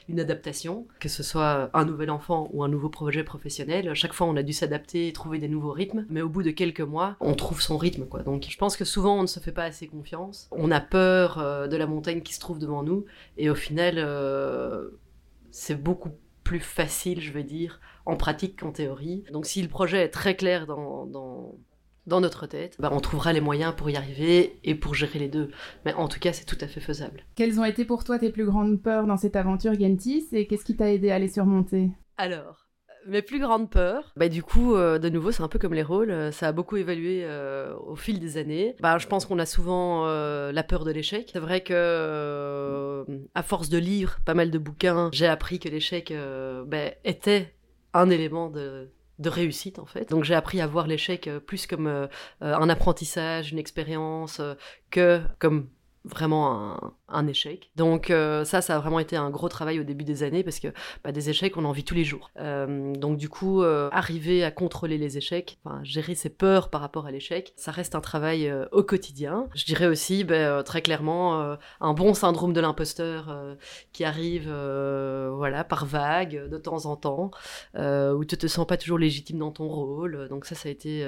une 0.10 0.20
adaptation, 0.20 0.88
que 1.00 1.10
ce 1.10 1.24
soit 1.24 1.70
un 1.74 1.86
nouvel 1.86 2.10
enfant 2.12 2.50
ou 2.54 2.64
un 2.64 2.68
nouveau 2.68 2.90
projet 2.90 3.24
professionnel. 3.24 3.94
Chaque 3.94 4.14
fois, 4.14 4.28
on 4.28 4.36
a 4.36 4.44
dû 4.44 4.54
s'adapter 4.54 5.08
et 5.08 5.14
trouver 5.14 5.40
des 5.40 5.48
nouveaux 5.48 5.72
rythmes, 5.72 6.06
mais 6.10 6.22
au 6.22 6.30
bout 6.30 6.44
de 6.44 6.52
quelques 6.52 6.82
mois, 6.82 7.16
on 7.20 7.34
trouve 7.34 7.62
son 7.62 7.78
rythme. 7.78 8.06
Quoi. 8.06 8.24
Donc, 8.24 8.46
je 8.50 8.58
pense 8.58 8.78
que 8.78 8.86
souvent, 8.86 9.18
on 9.18 9.22
ne 9.22 9.28
se 9.28 9.40
fait 9.40 9.52
pas 9.52 9.64
assez 9.64 9.88
confiance. 9.88 10.48
On 10.52 10.72
a 10.72 10.80
peur 10.80 11.68
de 11.68 11.78
la 11.78 11.88
montagne 11.88 12.22
qui 12.22 12.34
se 12.34 12.40
trouve 12.40 12.60
devant 12.60 12.84
nous, 12.84 13.06
et 13.38 13.50
au 13.50 13.56
final, 13.56 14.00
c'est 15.52 15.82
beaucoup 15.82 16.12
plus 16.44 16.60
facile, 16.60 17.22
je 17.22 17.32
veux 17.32 17.44
dire, 17.44 17.80
en 18.06 18.16
pratique 18.16 18.60
qu'en 18.60 18.72
théorie. 18.72 19.24
Donc 19.32 19.46
si 19.46 19.62
le 19.62 19.68
projet 19.68 20.04
est 20.04 20.10
très 20.10 20.36
clair 20.36 20.68
dans, 20.68 21.06
dans, 21.06 21.56
dans 22.08 22.22
notre 22.22 22.48
tête, 22.48 22.76
bah, 22.80 22.90
on 22.92 23.00
trouvera 23.00 23.34
les 23.34 23.42
moyens 23.42 23.74
pour 23.76 23.90
y 23.90 23.96
arriver 23.96 24.60
et 24.64 24.76
pour 24.76 24.96
gérer 24.96 25.20
les 25.20 25.30
deux. 25.30 25.52
Mais 25.86 25.94
en 25.94 26.08
tout 26.08 26.20
cas, 26.20 26.34
c'est 26.34 26.46
tout 26.46 26.58
à 26.62 26.68
fait 26.68 26.80
faisable. 26.80 27.24
Quelles 27.36 27.60
ont 27.60 27.66
été 27.66 27.86
pour 27.86 28.04
toi 28.04 28.20
tes 28.20 28.32
plus 28.32 28.46
grandes 28.46 28.82
peurs 28.82 29.06
dans 29.06 29.18
cette 29.18 29.36
aventure 29.36 29.74
Gentis 29.80 30.28
et 30.32 30.48
qu'est-ce 30.48 30.66
qui 30.66 30.76
t'a 30.76 30.92
aidé 30.92 31.12
à 31.12 31.20
les 31.20 31.30
surmonter? 31.30 31.92
Alors, 32.18 32.68
mes 33.08 33.22
plus 33.22 33.40
grandes 33.40 33.70
peurs, 33.70 34.12
bah 34.16 34.30
du 34.30 34.44
coup, 34.44 34.76
euh, 34.76 35.00
de 35.00 35.10
nouveau, 35.10 35.32
c'est 35.32 35.44
un 35.44 35.48
peu 35.48 35.60
comme 35.60 35.74
les 35.74 35.84
rôles, 35.84 36.12
euh, 36.12 36.32
ça 36.32 36.48
a 36.48 36.52
beaucoup 36.52 36.78
évolué 36.78 37.22
euh, 37.24 37.76
au 37.86 37.96
fil 37.96 38.20
des 38.20 38.38
années. 38.38 38.76
Bah, 38.80 38.98
je 38.98 39.08
pense 39.08 39.26
qu'on 39.26 39.40
a 39.40 39.46
souvent 39.46 40.06
la 40.06 40.64
peur 40.64 40.86
de 40.86 40.92
l'échec. 40.92 41.30
C'est 41.32 41.40
vrai 41.40 41.62
que, 41.62 43.06
à 43.36 43.44
force 43.44 43.70
de 43.70 43.78
lire 43.78 44.20
pas 44.26 44.34
mal 44.34 44.52
de 44.52 44.58
bouquins, 44.58 45.10
j'ai 45.14 45.28
appris 45.28 45.60
que 45.60 45.70
l'échec 45.70 46.14
bah, 46.68 46.92
était 47.04 47.54
un 47.94 48.10
élément 48.10 48.50
de, 48.50 48.90
réussite 49.24 49.80
en 49.80 49.86
fait. 49.86 50.10
Donc 50.10 50.24
j'ai 50.24 50.36
appris 50.36 50.62
à 50.62 50.68
voir 50.68 50.88
l'échec 50.88 51.30
plus 51.46 51.68
comme 51.68 52.08
un 52.42 52.70
apprentissage, 52.70 53.52
une 53.52 53.60
expérience, 53.60 54.42
que 54.90 55.22
comme 55.40 55.68
vraiment 56.04 56.80
un, 57.08 57.28
échec. 57.28 57.70
Donc 57.76 58.10
euh, 58.10 58.44
ça, 58.46 58.62
ça 58.62 58.76
a 58.76 58.80
vraiment 58.80 59.00
été 59.00 59.16
un 59.16 59.30
gros 59.30 59.50
travail 59.50 59.80
au 59.80 59.84
début 59.84 60.04
des 60.04 60.24
années 60.24 60.44
parce 60.44 60.60
que 60.60 60.70
bah, 61.04 61.12
des 61.12 61.30
échecs, 61.30 61.56
on 61.58 61.66
en 61.66 61.72
vit 61.72 61.84
tous 61.84 61.94
les 61.94 62.04
jours. 62.04 62.32
Euh, 62.40 62.94
donc 62.96 63.18
du 63.18 63.30
coup, 63.30 63.62
euh, 63.62 63.90
arriver 63.92 64.44
à 64.44 64.52
contrôler 64.52 64.98
les 64.98 65.18
échecs, 65.18 65.60
gérer 65.84 66.16
ses 66.16 66.30
peurs 66.30 66.70
par 66.70 66.82
rapport 66.82 67.06
à 67.06 67.12
l'échec, 67.12 67.54
ça 67.56 67.72
reste 67.72 67.94
un 67.94 68.02
travail 68.02 68.52
au 68.72 68.84
quotidien. 68.84 69.48
Je 69.54 69.66
dirais 69.66 69.86
aussi 69.86 70.24
bah, 70.24 70.64
très 70.64 70.82
clairement 70.82 71.58
un 71.80 71.94
bon 71.94 72.14
syndrome 72.14 72.54
de 72.54 72.62
l'imposteur 72.62 73.58
qui 73.94 74.04
arrive 74.04 74.52
voilà, 75.34 75.64
par 75.64 75.86
vague 75.86 76.50
de 76.50 76.58
temps 76.58 76.86
en 76.86 76.96
temps, 76.96 77.32
où 77.76 78.26
tu 78.26 78.38
te 78.38 78.48
sens 78.48 78.66
pas 78.66 78.78
toujours 78.78 78.98
légitime 78.98 79.38
dans 79.38 79.52
ton 79.52 79.68
rôle. 79.68 80.28
Donc 80.30 80.46
ça, 80.46 80.56
ça 80.56 80.70
a 80.70 80.72
été 80.72 81.06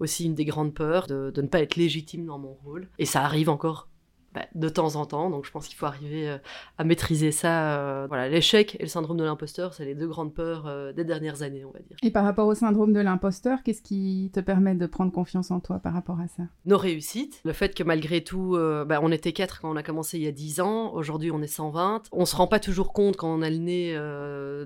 aussi 0.00 0.24
une 0.24 0.34
des 0.34 0.44
grandes 0.44 0.74
peurs 0.74 1.06
de, 1.06 1.30
de 1.30 1.42
ne 1.42 1.46
pas 1.46 1.60
être 1.60 1.76
légitime 1.76 2.26
dans 2.26 2.38
mon 2.38 2.54
rôle. 2.64 2.88
Et 2.98 3.06
ça 3.06 3.22
arrive 3.22 3.48
encore 3.48 3.88
bah, 4.34 4.46
de 4.54 4.68
temps 4.68 4.96
en 4.96 5.04
temps. 5.04 5.28
Donc 5.28 5.44
je 5.44 5.50
pense 5.50 5.68
qu'il 5.68 5.76
faut 5.76 5.86
arriver 5.86 6.28
euh, 6.28 6.38
à 6.78 6.84
maîtriser 6.84 7.32
ça. 7.32 7.78
Euh, 7.78 8.06
voilà, 8.08 8.28
l'échec 8.28 8.76
et 8.80 8.84
le 8.84 8.88
syndrome 8.88 9.18
de 9.18 9.24
l'imposteur, 9.24 9.74
c'est 9.74 9.84
les 9.84 9.94
deux 9.94 10.08
grandes 10.08 10.32
peurs 10.32 10.66
euh, 10.66 10.92
des 10.92 11.04
dernières 11.04 11.42
années, 11.42 11.64
on 11.64 11.70
va 11.70 11.80
dire. 11.80 11.96
Et 12.02 12.10
par 12.10 12.24
rapport 12.24 12.46
au 12.46 12.54
syndrome 12.54 12.94
de 12.94 13.00
l'imposteur, 13.00 13.62
qu'est-ce 13.62 13.82
qui 13.82 14.30
te 14.32 14.40
permet 14.40 14.74
de 14.74 14.86
prendre 14.86 15.12
confiance 15.12 15.50
en 15.50 15.60
toi 15.60 15.80
par 15.80 15.92
rapport 15.92 16.18
à 16.18 16.28
ça? 16.28 16.44
Nos 16.64 16.78
réussites, 16.78 17.40
le 17.44 17.52
fait 17.52 17.74
que 17.74 17.82
malgré 17.82 18.24
tout, 18.24 18.56
bah, 18.86 19.00
on 19.02 19.12
était 19.12 19.32
quatre 19.32 19.60
quand 19.60 19.70
on 19.70 19.76
a 19.76 19.82
commencé 19.82 20.16
il 20.18 20.24
y 20.24 20.28
a 20.28 20.32
10 20.32 20.60
ans, 20.60 20.92
aujourd'hui 20.94 21.30
on 21.30 21.42
est 21.42 21.46
120. 21.46 22.04
On 22.12 22.24
se 22.24 22.36
rend 22.36 22.46
pas 22.46 22.60
toujours 22.60 22.92
compte 22.92 23.16
quand 23.16 23.28
on 23.28 23.42
a 23.42 23.50
le 23.50 23.56
nez 23.56 23.94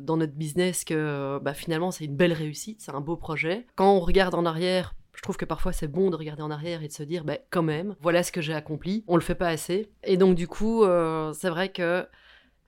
dans 0.00 0.16
notre 0.16 0.34
business 0.34 0.84
que 0.84 1.38
bah, 1.42 1.54
finalement 1.54 1.90
c'est 1.90 2.04
une 2.04 2.16
belle 2.16 2.32
réussite, 2.32 2.80
c'est 2.80 2.94
un 2.94 3.00
beau 3.00 3.16
projet. 3.16 3.66
Quand 3.74 3.92
on 3.94 4.00
regarde 4.00 4.34
en 4.34 4.44
arrière, 4.44 4.94
je 5.16 5.22
trouve 5.22 5.36
que 5.36 5.46
parfois 5.46 5.72
c'est 5.72 5.88
bon 5.88 6.10
de 6.10 6.16
regarder 6.16 6.42
en 6.42 6.50
arrière 6.50 6.82
et 6.82 6.88
de 6.88 6.92
se 6.92 7.02
dire, 7.02 7.24
ben 7.24 7.38
quand 7.50 7.62
même, 7.62 7.96
voilà 8.00 8.22
ce 8.22 8.30
que 8.30 8.42
j'ai 8.42 8.54
accompli. 8.54 9.02
On 9.08 9.16
le 9.16 9.22
fait 9.22 9.34
pas 9.34 9.48
assez. 9.48 9.90
Et 10.04 10.16
donc 10.16 10.36
du 10.36 10.46
coup, 10.46 10.84
euh, 10.84 11.32
c'est 11.32 11.48
vrai 11.48 11.70
que 11.70 12.06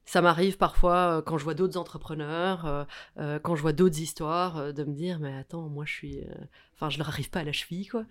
ça 0.07 0.23
m'arrive 0.23 0.57
parfois 0.57 1.19
euh, 1.19 1.23
quand 1.23 1.37
je 1.37 1.45
vois 1.45 1.53
d'autres 1.53 1.79
entrepreneurs, 1.79 2.87
euh, 3.19 3.39
quand 3.41 3.55
je 3.55 3.61
vois 3.61 3.75
d'autres 3.75 4.01
histoires, 4.01 4.73
de 4.73 4.85
me 4.85 4.95
dire, 4.95 5.19
mais 5.21 5.37
attends, 5.37 5.69
moi 5.69 5.85
je 5.87 5.93
suis, 5.93 6.21
enfin 6.75 6.89
je 6.89 6.97
leur 6.97 7.11
arrive 7.11 7.29
pas 7.29 7.41
à 7.41 7.45
la 7.45 7.53
cheville 7.53 7.87
quoi. 7.87 8.07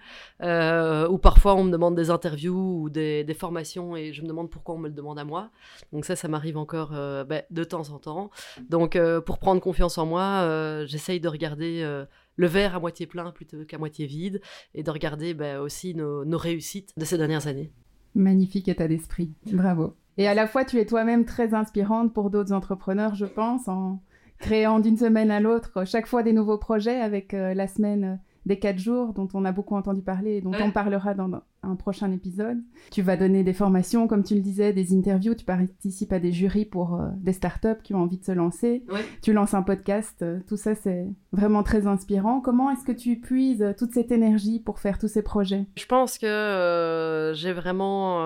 ou 1.09 1.17
parfois 1.17 1.55
on 1.55 1.63
me 1.63 1.71
demande 1.71 1.95
des 1.95 2.11
interviews 2.11 2.83
ou 2.83 2.89
des, 2.91 3.25
formations 3.37 3.97
et 3.97 4.13
je 4.13 4.21
me 4.21 4.27
demande 4.27 4.51
pourquoi 4.51 4.75
on 4.75 4.77
me 4.77 4.87
le 4.87 4.93
demande 4.93 5.17
à 5.17 5.25
moi. 5.25 5.49
Donc 5.91 6.05
ça, 6.05 6.15
ça 6.15 6.27
m'arrive 6.27 6.57
encore 6.57 6.91
ben, 6.91 7.41
de 7.49 7.63
temps 7.63 7.89
en 7.89 7.97
temps. 7.97 8.29
Donc 8.69 8.99
pour 9.25 9.39
prendre 9.39 9.61
confiance 9.61 9.97
en 9.97 10.05
moi, 10.05 10.85
j'essaye 10.85 11.19
de 11.19 11.27
regarder 11.27 12.05
le 12.37 12.47
verre 12.47 12.75
à 12.75 12.79
moitié 12.79 13.05
plein 13.05 13.31
plutôt 13.31 13.65
qu'à 13.65 13.77
moitié 13.77 14.05
vide, 14.05 14.41
et 14.73 14.83
de 14.83 14.91
regarder 14.91 15.33
bah, 15.33 15.59
aussi 15.59 15.93
nos, 15.93 16.23
réussites 16.37 16.93
de 16.97 17.03
ces 17.03 17.17
dernières 17.17 17.47
années. 17.47 17.71
Magnifique 18.15 18.69
état 18.69 18.87
d'esprit, 18.87 19.33
bravo. 19.51 19.95
Et 20.17 20.27
à 20.27 20.33
la 20.33 20.47
fois, 20.47 20.65
tu 20.65 20.79
es 20.79 20.85
toi-même 20.85 21.25
très 21.25 21.53
inspirante 21.53 22.13
pour 22.13 22.29
d'autres 22.29 22.53
entrepreneurs, 22.53 23.13
je 23.13 23.25
pense, 23.25 23.67
en 23.67 24.01
créant 24.39 24.79
d'une 24.79 24.97
semaine 24.97 25.31
à 25.31 25.39
l'autre 25.39 25.85
chaque 25.85 26.07
fois 26.07 26.23
des 26.23 26.33
nouveaux 26.33 26.57
projets 26.57 26.99
avec 26.99 27.33
euh, 27.33 27.53
la 27.53 27.67
semaine 27.67 28.19
des 28.47 28.57
quatre 28.57 28.79
jours 28.79 29.13
dont 29.13 29.27
on 29.33 29.45
a 29.45 29.51
beaucoup 29.51 29.75
entendu 29.75 30.01
parler 30.01 30.37
et 30.37 30.41
dont 30.41 30.53
on 30.59 30.71
parlera 30.71 31.13
dans 31.13 31.29
un 31.63 31.75
prochain 31.75 32.11
épisode. 32.11 32.57
Tu 32.91 33.01
vas 33.01 33.17
donner 33.17 33.43
des 33.43 33.53
formations, 33.53 34.07
comme 34.07 34.23
tu 34.23 34.35
le 34.35 34.41
disais, 34.41 34.71
des 34.71 34.95
interviews, 34.95 35.35
tu 35.35 35.43
participes 35.43 36.13
à 36.13 36.19
des 36.19 36.31
jurys 36.31 36.65
pour 36.65 36.95
euh, 36.95 37.07
des 37.17 37.33
startups 37.33 37.81
qui 37.83 37.93
ont 37.93 37.99
envie 37.99 38.17
de 38.17 38.23
se 38.23 38.31
lancer. 38.31 38.85
Tu 39.21 39.33
lances 39.33 39.53
un 39.53 39.63
podcast, 39.63 40.21
euh, 40.21 40.39
tout 40.47 40.55
ça 40.55 40.75
c'est 40.75 41.07
vraiment 41.33 41.61
très 41.61 41.87
inspirant. 41.87 42.39
Comment 42.39 42.71
est-ce 42.71 42.85
que 42.85 42.93
tu 42.93 43.19
puises 43.19 43.75
toute 43.77 43.91
cette 43.91 44.11
énergie 44.11 44.59
pour 44.59 44.79
faire 44.79 44.97
tous 44.97 45.09
ces 45.09 45.21
projets? 45.21 45.65
Je 45.75 45.85
pense 45.85 46.17
que 46.17 46.25
euh, 46.25 47.33
j'ai 47.33 47.51
vraiment... 47.51 48.21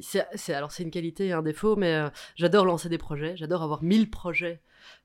c'est, 0.00 0.52
alors 0.52 0.72
c'est 0.72 0.82
une 0.82 0.90
qualité 0.90 1.28
et 1.28 1.32
un 1.32 1.42
défaut, 1.42 1.76
mais 1.76 2.02
j'adore 2.34 2.66
lancer 2.66 2.90
des 2.90 2.98
projets, 2.98 3.34
j'adore 3.36 3.62
avoir 3.62 3.82
mille 3.82 4.10
projets 4.10 4.60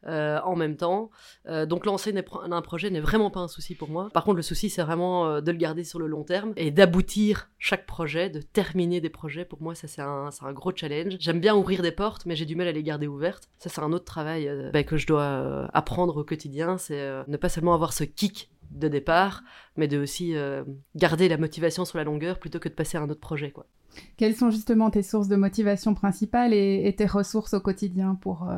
euh, 0.08 0.40
en 0.44 0.56
même 0.56 0.78
temps. 0.78 1.12
Euh, 1.48 1.68
donc 1.68 1.86
lancer 1.86 2.12
un 2.50 2.62
projet 2.62 2.90
n'est 2.90 3.00
vraiment 3.00 3.30
pas 3.30 3.40
un 3.40 3.48
souci 3.48 3.76
pour 3.76 3.90
moi. 3.90 4.10
Par 4.14 4.24
contre, 4.24 4.38
le 4.38 4.42
souci, 4.42 4.70
c'est 4.70 4.82
vraiment 4.82 5.28
euh, 5.28 5.42
de 5.42 5.52
le 5.52 5.58
garder 5.58 5.84
sur 5.84 6.00
le 6.00 6.08
long 6.08 6.24
terme 6.24 6.54
et 6.56 6.72
d'aboutir 6.72 7.50
chaque 7.60 7.86
projet, 7.86 8.30
de 8.30 8.42
terminer 8.42 9.00
des 9.00 9.12
projets. 9.12 9.46
Pour 9.46 9.62
moi, 9.62 9.76
ça, 9.76 9.88
c'est 9.88 10.02
un, 10.02 10.30
gros 10.54 10.72
challenge. 10.76 11.18
J'aime 11.20 11.40
bien 11.40 11.56
ouvrir 11.56 11.84
des 11.84 11.92
portes, 11.92 12.26
mais 12.26 12.36
j'ai 12.36 12.46
du 12.46 12.56
mal 12.56 12.68
à 12.68 12.72
les 12.72 12.82
garder 12.82 13.06
ouvertes. 13.06 13.50
Ça, 13.60 13.70
c'est 13.70 13.82
un 13.82 13.94
autre 13.94 14.06
travail 14.06 14.52
bah, 14.74 14.84
que 14.84 14.98
je 14.98 15.06
dois 15.06 15.70
apprendre 15.74 16.18
au 16.18 16.24
quotidien. 16.24 16.80
C'est 16.80 17.24
ne 17.28 17.38
pas 17.38 17.50
seulement 17.50 17.76
avoir 17.76 17.94
ce 17.94 18.04
kick 18.04 18.50
de 18.72 18.88
départ, 18.88 19.44
mais 19.78 19.88
de 19.88 20.00
aussi 20.00 20.34
garder 20.96 21.30
la 21.30 21.38
motivation 21.38 21.86
sur 21.86 22.00
la 22.00 22.04
longueur 22.04 22.40
plutôt 22.40 22.60
que 22.60 22.70
de 22.70 22.74
passer 22.74 22.98
à 22.98 23.02
un 23.02 23.10
autre 23.10 23.20
projet. 23.20 23.52
Quoi. 23.52 23.68
Quelles 24.18 24.36
sont 24.36 24.50
justement 24.50 24.90
tes 24.90 25.04
sources 25.04 25.28
de 25.28 25.36
motivation 25.36 25.94
principales 25.94 26.54
et 26.54 26.94
tes 26.98 27.06
ressources 27.06 27.54
au 27.54 27.60
quotidien 27.60 28.16
pour 28.16 28.50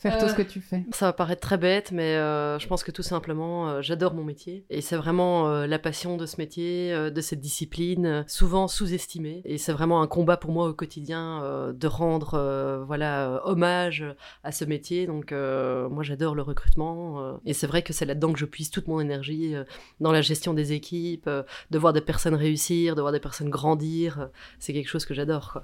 faire 0.00 0.18
tout 0.18 0.28
ce 0.28 0.34
que 0.34 0.42
tu 0.42 0.60
fais. 0.60 0.84
Ça 0.92 1.06
va 1.06 1.12
paraître 1.12 1.42
très 1.42 1.58
bête, 1.58 1.92
mais 1.92 2.16
euh, 2.16 2.58
je 2.58 2.66
pense 2.66 2.82
que 2.82 2.90
tout 2.90 3.02
simplement, 3.02 3.68
euh, 3.68 3.82
j'adore 3.82 4.14
mon 4.14 4.24
métier. 4.24 4.64
Et 4.70 4.80
c'est 4.80 4.96
vraiment 4.96 5.48
euh, 5.48 5.66
la 5.66 5.78
passion 5.78 6.16
de 6.16 6.24
ce 6.24 6.36
métier, 6.38 7.10
de 7.10 7.20
cette 7.20 7.40
discipline, 7.40 8.24
souvent 8.26 8.66
sous-estimée. 8.66 9.42
Et 9.44 9.58
c'est 9.58 9.72
vraiment 9.72 10.00
un 10.00 10.06
combat 10.06 10.38
pour 10.38 10.52
moi 10.52 10.68
au 10.68 10.72
quotidien 10.72 11.42
de 11.72 11.86
rendre 11.86 12.82
voilà, 12.86 13.42
hommage 13.44 14.04
à 14.42 14.52
ce 14.52 14.64
métier. 14.64 15.06
Donc 15.06 15.32
moi, 15.32 16.02
j'adore 16.02 16.34
le 16.34 16.42
recrutement. 16.42 17.38
et 17.44 17.52
c'est 17.52 17.66
vrai 17.66 17.82
que 17.82 17.92
c'est 17.92 18.06
là-dedans 18.06 18.32
que 18.32 18.38
je 18.38 18.46
puise 18.46 18.70
toute 18.70 18.88
mon 18.88 19.00
énergie, 19.00 19.54
dans 20.00 20.12
la 20.12 20.22
gestion 20.22 20.54
des 20.54 20.72
équipes, 20.72 21.28
de 21.70 21.78
voir 21.78 21.92
des 21.92 22.00
personnes 22.00 22.34
réussir, 22.34 22.94
de 22.94 23.00
voir 23.00 23.12
des 23.12 23.20
personnes 23.20 23.50
grandir. 23.50 24.30
c'est 24.58 24.72
quelque 24.72 24.88
chose 24.88 25.04
que 25.04 25.14
j'adore. 25.14 25.62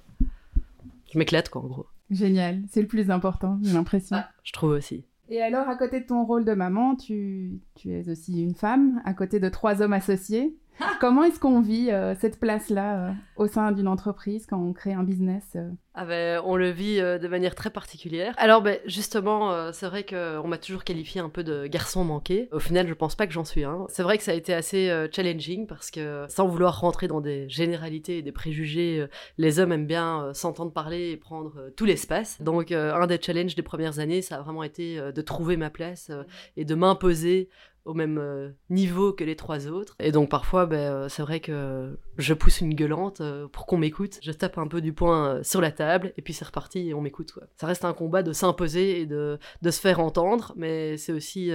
Je 1.12 1.18
m'éclate, 1.18 1.48
quoi, 1.48 1.62
en 1.62 1.66
gros. 1.66 1.86
Génial, 2.10 2.62
c'est 2.68 2.82
le 2.82 2.86
plus 2.86 3.10
important, 3.10 3.58
j'ai 3.62 3.72
l'impression. 3.72 4.16
Ah, 4.18 4.28
je 4.44 4.52
trouve 4.52 4.70
aussi. 4.70 5.04
Et 5.28 5.42
alors, 5.42 5.68
à 5.68 5.76
côté 5.76 6.00
de 6.00 6.06
ton 6.06 6.24
rôle 6.24 6.44
de 6.44 6.52
maman, 6.52 6.94
tu, 6.94 7.58
tu 7.74 7.92
es 7.92 8.08
aussi 8.08 8.42
une 8.42 8.54
femme, 8.54 9.02
à 9.04 9.12
côté 9.12 9.40
de 9.40 9.48
trois 9.48 9.82
hommes 9.82 9.92
associés. 9.92 10.56
Comment 11.00 11.24
est-ce 11.24 11.40
qu'on 11.40 11.60
vit 11.60 11.90
euh, 11.90 12.14
cette 12.14 12.38
place-là 12.38 13.08
euh, 13.08 13.12
au 13.36 13.46
sein 13.46 13.72
d'une 13.72 13.88
entreprise 13.88 14.46
quand 14.46 14.58
on 14.58 14.72
crée 14.72 14.92
un 14.92 15.02
business 15.02 15.52
euh 15.56 15.70
On 15.96 16.56
le 16.56 16.70
vit 16.70 16.98
de 16.98 17.28
manière 17.28 17.54
très 17.54 17.70
particulière. 17.70 18.34
Alors 18.36 18.62
ben, 18.62 18.78
justement, 18.86 19.72
c'est 19.72 19.86
vrai 19.86 20.04
qu'on 20.04 20.46
m'a 20.46 20.58
toujours 20.58 20.84
qualifié 20.84 21.20
un 21.20 21.28
peu 21.28 21.44
de 21.44 21.66
garçon 21.66 22.04
manqué. 22.04 22.48
Au 22.52 22.58
final, 22.58 22.88
je 22.88 22.94
pense 22.94 23.14
pas 23.14 23.26
que 23.26 23.32
j'en 23.32 23.44
suis 23.44 23.64
un. 23.64 23.86
C'est 23.88 24.02
vrai 24.02 24.18
que 24.18 24.24
ça 24.24 24.32
a 24.32 24.34
été 24.34 24.54
assez 24.54 25.06
challenging 25.12 25.66
parce 25.66 25.90
que 25.90 26.26
sans 26.28 26.46
vouloir 26.46 26.80
rentrer 26.80 27.08
dans 27.08 27.20
des 27.20 27.48
généralités 27.48 28.18
et 28.18 28.22
des 28.22 28.32
préjugés, 28.32 29.06
les 29.38 29.58
hommes 29.58 29.72
aiment 29.72 29.86
bien 29.86 30.30
s'entendre 30.34 30.72
parler 30.72 31.10
et 31.10 31.16
prendre 31.16 31.70
tout 31.76 31.84
l'espace. 31.84 32.40
Donc 32.40 32.72
un 32.72 33.06
des 33.06 33.20
challenges 33.20 33.54
des 33.54 33.62
premières 33.62 33.98
années, 33.98 34.22
ça 34.22 34.36
a 34.36 34.42
vraiment 34.42 34.62
été 34.62 35.00
de 35.00 35.22
trouver 35.22 35.56
ma 35.56 35.70
place 35.70 36.10
et 36.56 36.64
de 36.64 36.74
m'imposer 36.74 37.48
au 37.86 37.94
même 37.94 38.18
euh, 38.18 38.50
niveau 38.68 39.12
que 39.12 39.24
les 39.24 39.36
trois 39.36 39.68
autres. 39.68 39.94
Et 40.00 40.12
donc 40.12 40.28
parfois, 40.28 40.66
ben, 40.66 40.76
euh, 40.76 41.08
c'est 41.08 41.22
vrai 41.22 41.40
que 41.40 41.96
je 42.18 42.34
pousse 42.34 42.60
une 42.60 42.74
gueulante 42.74 43.20
euh, 43.20 43.46
pour 43.46 43.64
qu'on 43.64 43.78
m'écoute. 43.78 44.18
Je 44.22 44.32
tape 44.32 44.58
un 44.58 44.66
peu 44.66 44.80
du 44.80 44.92
poing 44.92 45.42
sur 45.42 45.60
la 45.60 45.70
table 45.70 45.85
et 46.16 46.22
puis 46.22 46.32
c'est 46.32 46.44
reparti 46.44 46.88
et 46.88 46.94
on 46.94 47.00
m'écoute. 47.00 47.32
Ça 47.56 47.66
reste 47.66 47.84
un 47.84 47.92
combat 47.92 48.22
de 48.22 48.32
s'imposer 48.32 49.00
et 49.00 49.06
de, 49.06 49.38
de, 49.62 49.70
se 49.70 49.80
faire 49.80 50.00
entendre, 50.00 50.52
mais 50.56 50.96
c'est 50.96 51.12
aussi 51.12 51.50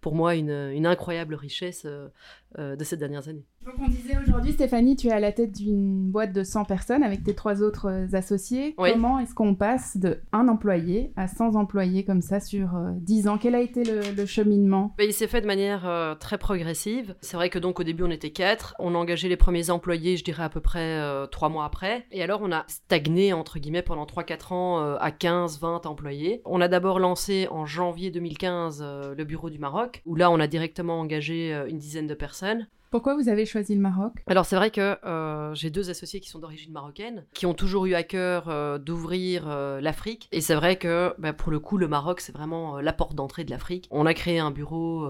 pour 0.00 0.14
moi 0.14 0.34
une, 0.34 0.50
une 0.50 0.86
incroyable 0.86 1.34
richesse 1.34 1.86
de 2.58 2.84
ces 2.84 2.96
dernières 2.96 3.28
années. 3.28 3.44
Donc 3.64 3.74
on 3.78 3.88
disait 3.88 4.16
aujourd'hui, 4.16 4.52
Stéphanie, 4.52 4.96
tu 4.96 5.08
es 5.08 5.12
à 5.12 5.20
la 5.20 5.32
tête 5.32 5.52
d'une 5.52 6.10
boîte 6.10 6.32
de 6.32 6.42
100 6.42 6.64
personnes 6.64 7.02
avec 7.02 7.22
tes 7.22 7.34
trois 7.34 7.62
autres 7.62 7.90
euh, 7.90 8.06
associés. 8.14 8.74
Comment 8.78 9.18
est-ce 9.18 9.34
qu'on 9.34 9.54
passe 9.54 9.98
de 9.98 10.18
un 10.32 10.48
employé 10.48 11.12
à 11.16 11.28
100 11.28 11.56
employés 11.56 12.04
comme 12.04 12.22
ça 12.22 12.40
sur 12.40 12.70
10 12.96 13.26
euh, 13.26 13.30
ans? 13.30 13.38
Quel 13.38 13.54
a 13.54 13.60
été 13.60 13.84
le, 13.84 14.24
cheminement? 14.24 14.94
Bah, 14.96 15.04
Il 15.04 15.12
s'est 15.12 15.26
fait 15.26 15.42
de 15.42 15.46
manière 15.46 15.86
euh, 15.86 16.14
très 16.14 16.38
progressive. 16.38 17.14
C'est 17.20 17.36
vrai 17.36 17.50
que 17.50 17.58
donc 17.58 17.80
au 17.80 17.84
début 17.84 18.02
on 18.02 18.10
était 18.10 18.30
4. 18.30 18.76
On 18.78 18.94
a 18.94 18.98
engagé 18.98 19.28
les 19.28 19.36
premiers 19.36 19.68
employés, 19.68 20.16
je 20.16 20.24
dirais 20.24 20.44
à 20.44 20.48
peu 20.48 20.60
près 20.60 20.98
3 21.30 21.48
mois 21.50 21.66
après. 21.66 22.06
Et 22.12 22.22
alors 22.22 22.40
on 22.42 22.52
a 22.52 22.64
stagné 22.66 23.34
entre 23.34 23.58
guillemets 23.58 23.82
pendant 23.82 24.06
3-4 24.06 24.54
ans 24.54 24.96
à 24.96 25.10
15-20 25.10 25.86
employés. 25.86 26.40
On 26.46 26.62
a 26.62 26.68
d'abord 26.68 26.98
lancé 26.98 27.46
en 27.50 27.66
janvier 27.66 28.10
2015 28.10 28.82
le 29.16 29.24
bureau 29.24 29.50
du 29.50 29.58
Maroc, 29.58 30.02
où 30.06 30.14
là 30.14 30.30
on 30.30 30.40
a 30.40 30.46
directement 30.46 30.98
engagé 30.98 31.52
une 31.68 31.78
dizaine 31.78 32.06
de 32.06 32.14
personnes. 32.14 32.39
person. 32.40 32.66
Pourquoi 32.90 33.14
vous 33.14 33.28
avez 33.28 33.46
choisi 33.46 33.76
le 33.76 33.80
Maroc? 33.80 34.14
Alors 34.26 34.44
c'est 34.44 34.56
vrai 34.56 34.72
que 34.72 34.98
euh, 35.06 35.54
j'ai 35.54 35.70
deux 35.70 35.90
associés 35.90 36.18
qui 36.18 36.28
sont 36.28 36.40
d'origine 36.40 36.72
marocaine, 36.72 37.24
qui 37.34 37.46
ont 37.46 37.54
toujours 37.54 37.86
eu 37.86 37.94
à 37.94 38.02
cœur 38.02 38.48
euh, 38.48 38.78
d'ouvrir 38.78 39.44
euh, 39.46 39.80
l'Afrique. 39.80 40.28
Et 40.32 40.40
c'est 40.40 40.56
vrai 40.56 40.74
que 40.74 41.14
bah, 41.18 41.32
pour 41.32 41.52
le 41.52 41.60
coup, 41.60 41.78
le 41.78 41.86
Maroc, 41.86 42.20
c'est 42.20 42.32
vraiment 42.32 42.80
la 42.80 42.92
porte 42.92 43.14
d'entrée 43.14 43.44
de 43.44 43.50
l'Afrique. 43.52 43.86
On 43.92 44.06
a 44.06 44.14
créé 44.14 44.40
un 44.40 44.50
bureau 44.50 45.06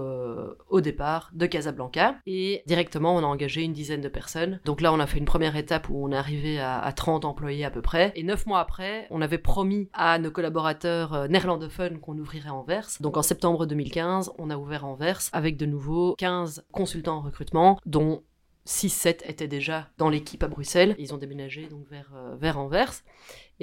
au 0.69 0.81
départ 0.81 1.31
de 1.33 1.47
Casablanca 1.47 2.17
et 2.27 2.61
directement 2.67 3.15
on 3.15 3.19
a 3.19 3.27
engagé 3.27 3.63
une 3.63 3.73
dizaine 3.73 4.01
de 4.01 4.09
personnes. 4.09 4.59
Donc 4.63 4.79
là, 4.79 4.93
on 4.93 4.99
a 4.99 5.07
fait 5.07 5.17
une 5.17 5.25
première 5.25 5.55
étape 5.55 5.89
où 5.89 6.05
on 6.05 6.11
est 6.11 6.15
arrivé 6.17 6.59
à, 6.59 6.79
à 6.79 6.91
30 6.91 7.25
employés 7.25 7.65
à 7.65 7.71
peu 7.71 7.81
près. 7.81 8.11
Et 8.15 8.21
neuf 8.21 8.45
mois 8.45 8.59
après, 8.59 9.07
on 9.09 9.21
avait 9.23 9.39
promis 9.39 9.89
à 9.93 10.19
nos 10.19 10.29
collaborateurs 10.29 11.27
néerlandophones 11.29 11.99
qu'on 11.99 12.17
ouvrirait 12.19 12.49
en 12.49 12.61
verse. 12.61 13.01
Donc 13.01 13.17
en 13.17 13.23
septembre 13.23 13.65
2015, 13.65 14.33
on 14.37 14.51
a 14.51 14.57
ouvert 14.57 14.85
en 14.85 14.93
verse 14.93 15.31
avec 15.33 15.57
de 15.57 15.65
nouveau 15.65 16.15
15 16.19 16.63
consultants 16.71 17.17
en 17.17 17.21
recrutement 17.21 17.70
dont 17.85 18.23
6-7 18.67 19.21
étaient 19.25 19.47
déjà 19.47 19.89
dans 19.97 20.09
l'équipe 20.09 20.43
à 20.43 20.47
Bruxelles. 20.47 20.95
Ils 20.99 21.13
ont 21.13 21.17
déménagé 21.17 21.67
donc 21.67 21.87
vers, 21.89 22.13
vers 22.37 22.59
Anvers. 22.59 22.93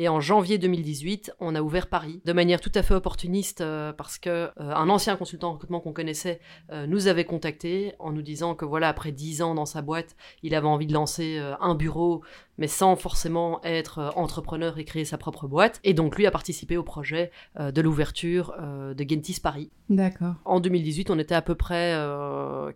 Et 0.00 0.08
en 0.08 0.20
janvier 0.20 0.58
2018, 0.58 1.32
on 1.40 1.56
a 1.56 1.60
ouvert 1.60 1.88
Paris 1.88 2.20
de 2.24 2.32
manière 2.32 2.60
tout 2.60 2.70
à 2.76 2.84
fait 2.84 2.94
opportuniste 2.94 3.62
euh, 3.62 3.92
parce 3.92 4.16
que 4.16 4.28
euh, 4.30 4.50
un 4.56 4.88
ancien 4.88 5.16
consultant 5.16 5.48
en 5.48 5.52
recrutement 5.54 5.80
qu'on 5.80 5.92
connaissait 5.92 6.38
euh, 6.70 6.86
nous 6.86 7.08
avait 7.08 7.24
contacté 7.24 7.94
en 7.98 8.12
nous 8.12 8.22
disant 8.22 8.54
que 8.54 8.64
voilà 8.64 8.88
après 8.88 9.10
10 9.10 9.42
ans 9.42 9.54
dans 9.56 9.66
sa 9.66 9.82
boîte, 9.82 10.14
il 10.44 10.54
avait 10.54 10.68
envie 10.68 10.86
de 10.86 10.94
lancer 10.94 11.40
un 11.60 11.74
bureau 11.74 12.22
mais 12.58 12.66
sans 12.66 12.96
forcément 12.96 13.60
être 13.62 14.12
entrepreneur 14.16 14.78
et 14.78 14.84
créer 14.84 15.04
sa 15.04 15.16
propre 15.16 15.46
boîte. 15.46 15.78
Et 15.84 15.94
donc 15.94 16.16
lui 16.16 16.26
a 16.26 16.32
participé 16.32 16.76
au 16.76 16.82
projet 16.82 17.30
de 17.56 17.80
l'ouverture 17.80 18.52
de 18.60 19.08
Gentis 19.08 19.38
Paris. 19.40 19.70
D'accord. 19.88 20.34
En 20.44 20.58
2018, 20.58 21.10
on 21.10 21.20
était 21.20 21.36
à 21.36 21.42
peu 21.42 21.54
près 21.54 21.96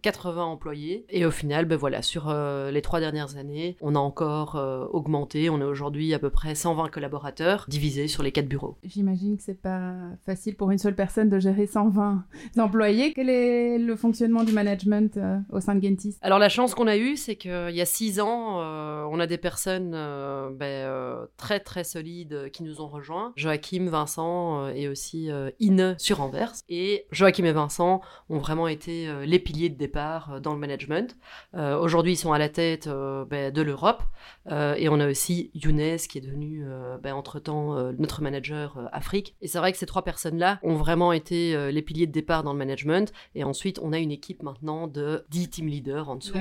80 0.03 0.45
employés. 0.45 1.05
Et 1.09 1.27
au 1.27 1.33
final, 1.33 1.65
ben 1.65 1.75
voilà, 1.75 2.01
sur 2.01 2.33
les 2.33 2.81
trois 2.81 3.01
dernières 3.01 3.37
années, 3.39 3.77
on 3.81 3.97
a 3.97 3.99
encore 3.99 4.55
augmenté. 4.93 5.51
On 5.51 5.61
est 5.61 5.65
aujourd'hui 5.65 6.15
à 6.15 6.21
peu 6.21 6.31
près 6.31 6.55
120 6.55 6.91
collaborateurs 6.91 7.12
collaborateurs 7.13 7.67
divisés 7.69 8.09
sur 8.09 8.23
les 8.23 8.33
quatre 8.33 8.49
bureaux. 8.49 8.79
J'imagine 8.85 9.37
que 9.37 9.43
c'est 9.43 9.61
pas 9.61 9.93
facile 10.25 10.57
pour 10.57 10.71
une 10.71 10.79
seule 10.79 10.95
personne 10.95 11.29
de 11.29 11.39
gérer 11.39 11.67
120 11.67 12.25
employés. 12.57 13.13
Quel 13.13 13.29
est 13.29 13.79
le 13.79 13.97
fonctionnement 13.97 14.45
du 14.45 14.53
management 14.53 15.17
euh, 15.19 15.39
au 15.51 15.61
sein 15.61 15.75
de 15.75 15.87
Gentis? 15.87 16.17
Alors 16.23 16.39
la 16.39 16.49
chance 16.49 16.75
qu'on 16.75 16.87
a 16.87 16.97
eue, 16.97 17.17
c'est 17.17 17.37
qu'il 17.37 17.71
y 17.71 17.81
a 17.81 17.85
six 17.85 18.19
ans, 18.19 18.61
euh, 18.61 19.05
on 19.11 19.21
a 19.21 19.27
des 19.27 19.37
personnes 19.37 19.93
euh, 19.95 20.49
ben, 20.51 21.29
très 21.37 21.61
très 21.61 21.85
solides 21.85 22.51
qui 22.51 22.63
nous 22.63 22.81
ont 22.81 22.89
rejoints. 22.89 23.35
Joachim, 23.37 23.89
Vincent 23.91 24.69
et 24.69 24.89
aussi 24.89 25.29
Ine 25.61 25.95
sur 25.99 26.23
Anvers. 26.23 26.53
Et 26.71 27.07
Joachim 27.13 27.45
et 27.45 27.53
Vincent 27.53 28.01
ont 28.31 28.39
vraiment 28.39 28.69
été 28.69 29.09
les 29.27 29.39
piliers 29.39 29.69
de 29.69 29.77
départ 29.77 30.41
dans 30.41 30.55
le 30.55 30.59
management. 30.59 31.17
Aujourd'hui, 31.55 32.13
ils 32.13 32.17
sont 32.17 32.33
à 32.33 32.39
la 32.39 32.49
tête 32.49 32.89
ben, 33.29 33.53
de 33.53 33.63
l'Europe. 33.63 34.03
Et 34.49 34.89
on 34.89 35.01
a 35.01 35.09
aussi 35.09 35.51
Younes 35.55 35.97
qui 36.09 36.19
est 36.19 36.21
devenu 36.21 36.65
ben, 37.03 37.15
entre-temps 37.15 37.53
euh, 37.53 37.93
notre 37.99 38.23
manager 38.23 38.77
euh, 38.79 38.87
Afrique. 38.93 39.35
Et 39.41 39.49
c'est 39.49 39.59
vrai 39.59 39.73
que 39.73 39.79
ces 39.79 39.87
trois 39.87 40.03
personnes-là 40.03 40.59
ont 40.63 40.75
vraiment 40.75 41.13
été 41.13 41.55
euh, 41.55 41.71
les 41.71 41.83
piliers 41.83 42.07
de 42.07 42.13
départ 42.13 42.43
dans 42.43 42.53
le 42.53 42.59
management. 42.59 43.13
Et 43.35 43.45
ensuite, 43.45 43.79
on 43.83 43.93
a 43.93 43.99
une 43.99 44.11
équipe 44.11 44.43
maintenant 44.43 44.87
de 44.87 45.25
10 45.31 45.51
team 45.51 45.67
leaders 45.67 46.09
en 46.09 46.17
dessous 46.17 46.39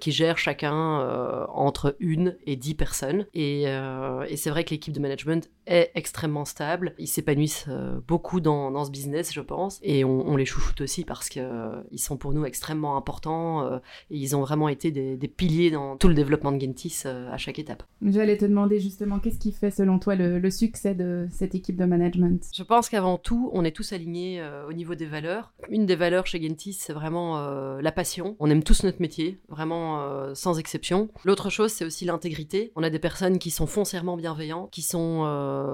qui 0.00 0.12
gèrent 0.12 0.38
chacun 0.38 1.46
entre 1.52 1.96
une 2.00 2.36
et 2.46 2.56
10 2.56 2.74
personnes. 2.74 3.26
Et, 3.34 3.62
et 3.64 4.36
c'est 4.36 4.50
vrai 4.50 4.64
que 4.64 4.70
l'équipe 4.70 4.92
de 4.92 5.00
management 5.00 5.48
est 5.66 5.90
extrêmement 5.94 6.44
stable. 6.44 6.94
Ils 6.98 7.06
s'épanouissent 7.06 7.68
beaucoup 8.06 8.40
dans, 8.40 8.70
dans, 8.70 8.84
ce 8.84 8.90
business, 8.90 9.32
je 9.32 9.40
pense. 9.40 9.78
Et 9.82 10.04
on, 10.04 10.36
les 10.36 10.44
chouchoute 10.44 10.80
aussi 10.80 11.04
parce 11.04 11.28
qu'ils 11.28 11.48
ils 11.90 11.98
sont 11.98 12.16
pour 12.16 12.32
nous 12.32 12.44
extrêmement 12.44 12.96
importants 12.96 13.78
et 14.10 14.16
ils 14.16 14.36
ont 14.36 14.40
vraiment 14.40 14.68
été 14.68 14.90
des, 14.90 15.16
des, 15.16 15.28
piliers 15.28 15.70
dans 15.70 15.96
tout 15.96 16.08
le 16.08 16.14
développement 16.14 16.52
de 16.52 16.60
Gentis 16.60 17.04
à 17.30 17.36
chaque 17.36 17.58
étape. 17.58 17.82
J'allais 18.02 18.36
te 18.36 18.44
demander 18.44 18.80
justement 18.80 19.18
qu'est-ce 19.18 19.38
qui 19.38 19.52
fait 19.52 19.70
selon 19.70 19.98
toi 19.98 20.14
le, 20.14 20.50
succès 20.50 20.94
de 20.94 21.26
cette 21.30 21.54
équipe 21.54 21.76
de 21.76 21.84
management? 21.84 22.42
Je 22.54 22.62
pense 22.62 22.88
qu'avant 22.88 23.18
tout, 23.18 23.50
on 23.52 23.64
est 23.64 23.72
tous 23.72 23.92
alignés 23.92 24.40
euh, 24.40 24.66
au 24.68 24.72
niveau 24.72 24.94
des 24.94 25.06
valeurs. 25.06 25.52
Une 25.68 25.86
des 25.86 25.96
valeurs 25.96 26.26
chez 26.26 26.40
Gentis, 26.42 26.74
c'est 26.74 26.92
vraiment 26.92 27.38
euh, 27.38 27.80
la 27.82 27.92
passion. 27.92 28.36
On 28.38 28.50
aime 28.50 28.62
tous 28.62 28.84
notre 28.84 29.00
métier, 29.00 29.40
vraiment 29.48 30.00
euh, 30.00 30.34
sans 30.34 30.58
exception. 30.58 31.08
L'autre 31.24 31.50
chose, 31.50 31.72
c'est 31.72 31.84
aussi 31.84 32.04
l'intégrité. 32.04 32.72
On 32.76 32.82
a 32.82 32.90
des 32.90 32.98
personnes 32.98 33.38
qui 33.38 33.50
sont 33.50 33.66
foncièrement 33.66 34.16
bienveillantes, 34.16 34.70
qui 34.70 34.82
sont 34.82 34.98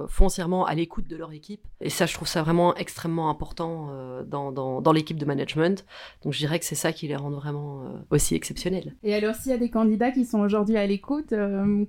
foncièrement 0.08 0.64
à 0.66 0.74
l'écoute 0.74 1.08
de 1.08 1.16
leur 1.16 1.32
équipe. 1.32 1.62
Et 1.80 1.90
ça, 1.90 2.06
je 2.06 2.14
trouve 2.14 2.28
ça 2.28 2.42
vraiment 2.42 2.74
extrêmement 2.76 3.30
important 3.30 3.90
dans, 4.26 4.52
dans, 4.52 4.80
dans 4.80 4.92
l'équipe 4.92 5.18
de 5.18 5.24
management. 5.24 5.84
Donc 6.22 6.32
je 6.32 6.38
dirais 6.38 6.58
que 6.58 6.64
c'est 6.64 6.74
ça 6.74 6.92
qui 6.92 7.08
les 7.08 7.16
rend 7.16 7.30
vraiment 7.30 7.84
aussi 8.10 8.34
exceptionnels. 8.34 8.94
Et 9.02 9.14
alors, 9.14 9.34
s'il 9.34 9.52
y 9.52 9.54
a 9.54 9.58
des 9.58 9.70
candidats 9.70 10.10
qui 10.10 10.24
sont 10.24 10.40
aujourd'hui 10.40 10.76
à 10.76 10.86
l'écoute, 10.86 11.32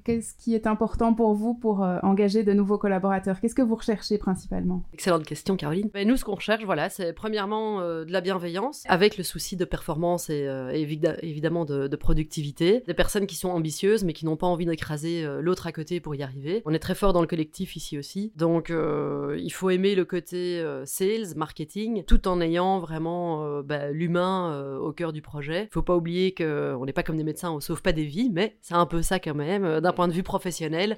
qu'est-ce 0.04 0.36
qui 0.36 0.56
est 0.56 0.68
important 0.68 1.14
pour 1.14 1.34
vous 1.34 1.54
pour 1.54 1.84
euh, 1.84 1.98
engager 2.04 2.44
de 2.44 2.54
nouveaux 2.54 2.78
collaborateurs? 2.78 3.40
Qu'est-ce 3.40 3.56
que 3.56 3.62
vous 3.62 3.76
recherchez 3.76 4.18
principalement? 4.18 4.84
Excellente 4.94 5.26
question, 5.26 5.58
Caroline. 5.58 5.90
Ben, 5.94 6.08
nous, 6.08 6.18
ce 6.18 6.26
qu'on 6.26 6.36
recherche, 6.36 6.64
voilà, 6.64 6.90
c'est 6.90 7.14
premièrement 7.14 7.82
euh, 7.82 8.06
de 8.06 8.12
la 8.12 8.22
bienveillance, 8.22 8.84
avec 8.88 9.18
le 9.18 9.24
souci 9.24 9.56
de 9.56 9.66
performance 9.66 10.30
et 10.30 10.48
euh, 10.48 10.72
évidemment 10.72 11.66
de, 11.66 11.96
productivité. 11.96 12.84
Des 12.86 12.94
personnes 12.94 13.26
qui 13.26 13.36
sont 13.36 13.50
ambitieuses, 13.50 14.04
mais 14.04 14.14
qui 14.14 14.26
n'ont 14.26 14.36
pas 14.36 14.48
envie 14.48 14.66
d'écraser 14.66 15.26
l'autre 15.40 15.66
à 15.66 15.72
côté 15.72 16.02
pour 16.02 16.14
y 16.14 16.24
arriver. 16.24 16.62
On 16.66 16.74
est 16.74 16.80
très 16.80 16.94
fort 16.94 17.14
dans 17.14 17.22
le 17.22 17.28
collectif 17.28 17.78
ici 17.78 17.98
aussi, 17.98 18.34
donc 18.36 18.70
il 18.70 19.50
faut 19.52 19.70
aimer 19.70 19.96
le 19.96 20.04
côté 20.04 20.62
sales, 20.84 21.36
marketing, 21.38 22.04
tout 22.04 22.28
en 22.28 22.42
ayant 22.42 22.80
vraiment 22.80 23.62
ben, 23.62 23.92
l'humain 23.94 24.78
au 24.78 24.92
cœur 24.92 25.14
du 25.14 25.22
projet. 25.22 25.70
Il 25.72 25.74
faut 25.74 25.82
pas 25.82 25.96
oublier 25.96 26.34
qu'on 26.34 26.86
n'est 26.86 26.94
pas 26.94 27.04
comme 27.04 27.18
des 27.18 27.24
médecins, 27.24 27.52
on 27.52 27.62
sauve 27.62 27.82
pas 27.82 27.94
des 27.94 28.04
vies, 28.04 28.30
mais 28.30 28.58
c'est 28.62 28.74
un 28.74 28.86
peu 28.86 29.02
ça 29.02 29.20
quand 29.20 29.35
même, 29.36 29.80
d'un 29.80 29.94
point 29.94 30.08
de 30.08 30.14
vue 30.14 30.24
professionnel 30.24 30.98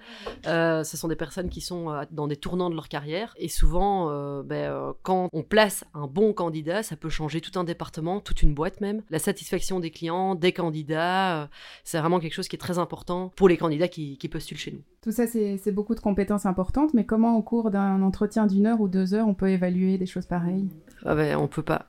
ce 0.88 0.98
sont 0.98 1.08
des 1.08 1.16
personnes 1.16 1.50
qui 1.50 1.62
sont 1.62 1.92
euh, 1.92 2.04
dans 2.12 2.28
des 2.28 2.36
tournants 2.36 2.70
de 2.70 2.76
leur 2.76 2.90
carrière. 2.90 3.36
Et 3.38 3.50
souvent, 3.50 4.10
euh, 4.10 4.44
ben, 4.44 4.72
euh, 4.72 4.94
quand 5.04 5.30
on 5.34 5.44
place 5.44 5.84
un 5.94 6.08
bon 6.08 6.34
candidat, 6.34 6.84
ça 6.84 6.96
peut 6.96 7.10
changer 7.10 7.42
tout 7.42 7.58
un 7.60 7.64
département, 7.64 8.20
toute 8.20 8.42
une 8.42 8.54
boîte 8.54 8.82
même. 8.82 9.02
La 9.10 9.20
satisfaction 9.20 9.80
des 9.80 9.92
clients, 9.92 10.36
des 10.36 10.52
candidats, 10.52 11.50
c'est 11.84 12.00
vraiment 12.00 12.20
quelque 12.20 12.34
chose 12.34 12.48
qui 12.48 12.56
est 12.56 12.60
très 12.60 12.80
important 12.80 13.32
pour 13.36 13.50
les 13.50 13.58
candidats 13.58 13.88
qui, 13.88 14.18
postulent 14.28 14.58
chez 14.58 14.72
nous. 14.72 14.82
Tout 15.02 15.12
ça, 15.12 15.26
c'est 15.26 15.72
beaucoup 15.72 15.96
de 15.96 16.02
compétences 16.02 16.46
importantes, 16.46 16.94
mais 16.94 17.06
comment 17.06 17.38
au 17.38 17.42
cours 17.42 17.72
d'un 17.72 18.02
entretien 18.02 18.46
d'une 18.46 18.66
heure 18.66 18.82
ou 18.82 18.90
deux 18.90 19.14
heures, 19.14 19.28
on 19.28 19.34
peut 19.34 19.50
évaluer 19.50 19.98
des 19.98 20.06
choses 20.06 20.26
pareilles? 20.26 20.68
Ah 21.06 21.16
ben, 21.16 21.38
On 21.38 21.48
peut 21.48 21.64
pas. 21.64 21.88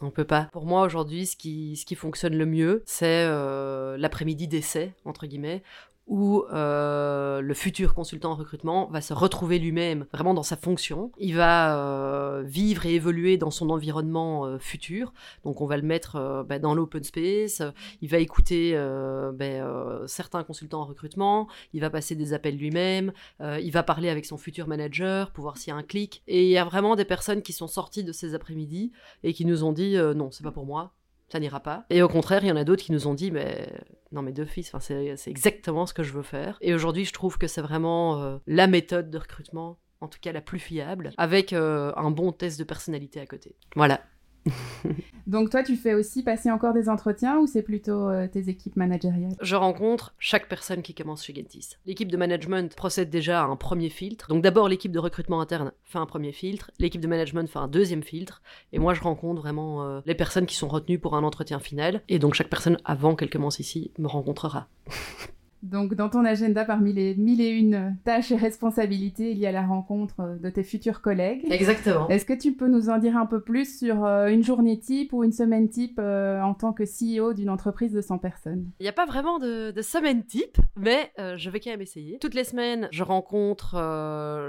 On 0.00 0.10
peut 0.10 0.24
pas. 0.24 0.48
Pour 0.52 0.66
moi, 0.66 0.82
aujourd'hui, 0.82 1.26
ce 1.26 1.36
qui, 1.36 1.76
ce 1.76 1.86
qui 1.86 1.94
fonctionne 1.94 2.36
le 2.36 2.46
mieux, 2.46 2.82
c'est 2.86 3.26
l'après-midi 3.96 4.48
d'essai, 4.48 4.92
entre 5.04 5.26
guillemets, 5.26 5.62
où 6.06 6.44
euh, 6.52 7.40
le 7.40 7.54
futur 7.54 7.94
consultant 7.94 8.32
en 8.32 8.34
recrutement 8.34 8.88
va 8.90 9.00
se 9.00 9.14
retrouver 9.14 9.58
lui-même 9.58 10.06
vraiment 10.12 10.34
dans 10.34 10.42
sa 10.42 10.56
fonction. 10.56 11.10
Il 11.18 11.34
va 11.34 11.78
euh, 11.78 12.42
vivre 12.42 12.84
et 12.86 12.94
évoluer 12.94 13.38
dans 13.38 13.50
son 13.50 13.70
environnement 13.70 14.44
euh, 14.44 14.58
futur. 14.58 15.14
Donc 15.44 15.60
on 15.60 15.66
va 15.66 15.76
le 15.76 15.82
mettre 15.82 16.44
bah, 16.46 16.58
dans 16.58 16.74
l'open 16.74 17.02
space. 17.02 17.62
Il 18.02 18.10
va 18.10 18.18
écouter 18.18 18.74
bah, 19.34 20.06
certains 20.06 20.44
consultants 20.44 20.82
en 20.82 20.84
recrutement. 20.84 21.48
Il 21.72 21.80
va 21.80 21.90
passer 21.90 22.14
des 22.14 22.32
appels 22.32 22.56
lui-même. 22.56 23.12
il 23.40 23.70
va 23.70 23.82
parler 23.82 24.08
avec 24.08 24.26
son 24.26 24.36
futur 24.36 24.68
manager 24.68 25.30
pour 25.30 25.42
voir 25.42 25.56
s'il 25.56 25.70
y 25.70 25.72
a 25.72 25.76
un 25.76 25.82
clic. 25.82 26.22
Et 26.26 26.44
il 26.44 26.50
y 26.50 26.58
a 26.58 26.64
vraiment 26.64 26.96
des 26.96 27.04
personnes 27.04 27.42
qui 27.42 27.52
sont 27.52 27.68
sorties 27.68 28.04
de 28.04 28.12
ces 28.12 28.34
après-midi 28.34 28.92
et 29.22 29.32
qui 29.32 29.44
nous 29.44 29.64
ont 29.64 29.72
dit 29.72 29.96
non, 30.14 30.30
c'est 30.30 30.44
pas 30.44 30.52
pour 30.52 30.66
moi 30.66 30.92
ça 31.28 31.40
n'ira 31.40 31.60
pas. 31.60 31.84
Et 31.90 32.02
au 32.02 32.08
contraire, 32.08 32.44
il 32.44 32.48
y 32.48 32.52
en 32.52 32.56
a 32.56 32.64
d'autres 32.64 32.82
qui 32.82 32.92
nous 32.92 33.06
ont 33.06 33.14
dit, 33.14 33.30
mais 33.30 33.68
non, 34.12 34.22
mais 34.22 34.32
deux 34.32 34.44
fils, 34.44 34.72
c'est 34.80 35.16
exactement 35.26 35.86
ce 35.86 35.94
que 35.94 36.02
je 36.02 36.12
veux 36.12 36.22
faire. 36.22 36.58
Et 36.60 36.74
aujourd'hui, 36.74 37.04
je 37.04 37.12
trouve 37.12 37.38
que 37.38 37.46
c'est 37.46 37.62
vraiment 37.62 38.22
euh, 38.22 38.38
la 38.46 38.66
méthode 38.66 39.10
de 39.10 39.18
recrutement, 39.18 39.78
en 40.00 40.08
tout 40.08 40.18
cas 40.20 40.32
la 40.32 40.40
plus 40.40 40.58
fiable, 40.58 41.12
avec 41.16 41.52
euh, 41.52 41.92
un 41.96 42.10
bon 42.10 42.32
test 42.32 42.58
de 42.58 42.64
personnalité 42.64 43.20
à 43.20 43.26
côté. 43.26 43.56
Voilà. 43.74 44.00
Donc 45.26 45.50
toi, 45.50 45.62
tu 45.62 45.76
fais 45.76 45.94
aussi 45.94 46.22
passer 46.22 46.50
encore 46.50 46.74
des 46.74 46.88
entretiens 46.88 47.38
ou 47.38 47.46
c'est 47.46 47.62
plutôt 47.62 48.08
euh, 48.08 48.28
tes 48.28 48.50
équipes 48.50 48.76
managériales? 48.76 49.34
Je 49.40 49.56
rencontre 49.56 50.14
chaque 50.18 50.48
personne 50.48 50.82
qui 50.82 50.94
commence 50.94 51.24
chez 51.24 51.34
Gentis. 51.34 51.70
L'équipe 51.86 52.10
de 52.10 52.16
management 52.16 52.74
procède 52.76 53.08
déjà 53.08 53.42
à 53.42 53.46
un 53.46 53.56
premier 53.56 53.88
filtre. 53.88 54.28
Donc 54.28 54.42
d'abord, 54.42 54.68
l'équipe 54.68 54.92
de 54.92 54.98
recrutement 54.98 55.40
interne 55.40 55.72
fait 55.84 55.98
un 55.98 56.06
premier 56.06 56.32
filtre, 56.32 56.70
l'équipe 56.78 57.00
de 57.00 57.06
management 57.06 57.48
fait 57.48 57.58
un 57.58 57.68
deuxième 57.68 58.02
filtre, 58.02 58.42
et 58.72 58.78
moi 58.78 58.92
je 58.94 59.00
rencontre 59.00 59.40
vraiment 59.40 59.84
euh, 59.84 60.00
les 60.04 60.14
personnes 60.14 60.46
qui 60.46 60.56
sont 60.56 60.68
retenues 60.68 60.98
pour 60.98 61.16
un 61.16 61.22
entretien 61.22 61.58
final. 61.58 62.02
Et 62.08 62.18
donc 62.18 62.34
chaque 62.34 62.50
personne, 62.50 62.78
avant 62.84 63.16
qu'elle 63.16 63.30
commence 63.30 63.60
ici, 63.60 63.92
me 63.98 64.08
rencontrera. 64.08 64.68
Donc, 65.64 65.94
dans 65.94 66.10
ton 66.10 66.24
agenda, 66.26 66.64
parmi 66.64 66.92
les 66.92 67.14
mille 67.14 67.40
et 67.40 67.48
une 67.48 67.96
tâches 68.04 68.30
et 68.32 68.36
responsabilités, 68.36 69.30
il 69.30 69.38
y 69.38 69.46
a 69.46 69.52
la 69.52 69.62
rencontre 69.62 70.38
de 70.38 70.50
tes 70.50 70.62
futurs 70.62 71.00
collègues. 71.00 71.40
Exactement. 71.50 72.06
Est-ce 72.08 72.26
que 72.26 72.34
tu 72.34 72.52
peux 72.52 72.68
nous 72.68 72.90
en 72.90 72.98
dire 72.98 73.16
un 73.16 73.24
peu 73.24 73.40
plus 73.40 73.78
sur 73.78 74.04
euh, 74.04 74.28
une 74.28 74.44
journée 74.44 74.78
type 74.78 75.14
ou 75.14 75.24
une 75.24 75.32
semaine 75.32 75.70
type 75.70 75.98
euh, 75.98 76.40
en 76.42 76.52
tant 76.52 76.74
que 76.74 76.84
CEO 76.84 77.32
d'une 77.32 77.48
entreprise 77.48 77.92
de 77.92 78.02
100 78.02 78.18
personnes? 78.18 78.66
Il 78.78 78.82
n'y 78.82 78.90
a 78.90 78.92
pas 78.92 79.06
vraiment 79.06 79.38
de, 79.38 79.72
semaine 79.80 80.24
type, 80.24 80.58
mais 80.76 81.12
euh, 81.18 81.36
je 81.36 81.50
vais 81.50 81.60
quand 81.60 81.70
même 81.70 81.82
essayer. 81.82 82.18
Toutes 82.18 82.34
les 82.34 82.44
semaines, 82.44 82.88
je 82.90 83.02
rencontre 83.02 83.74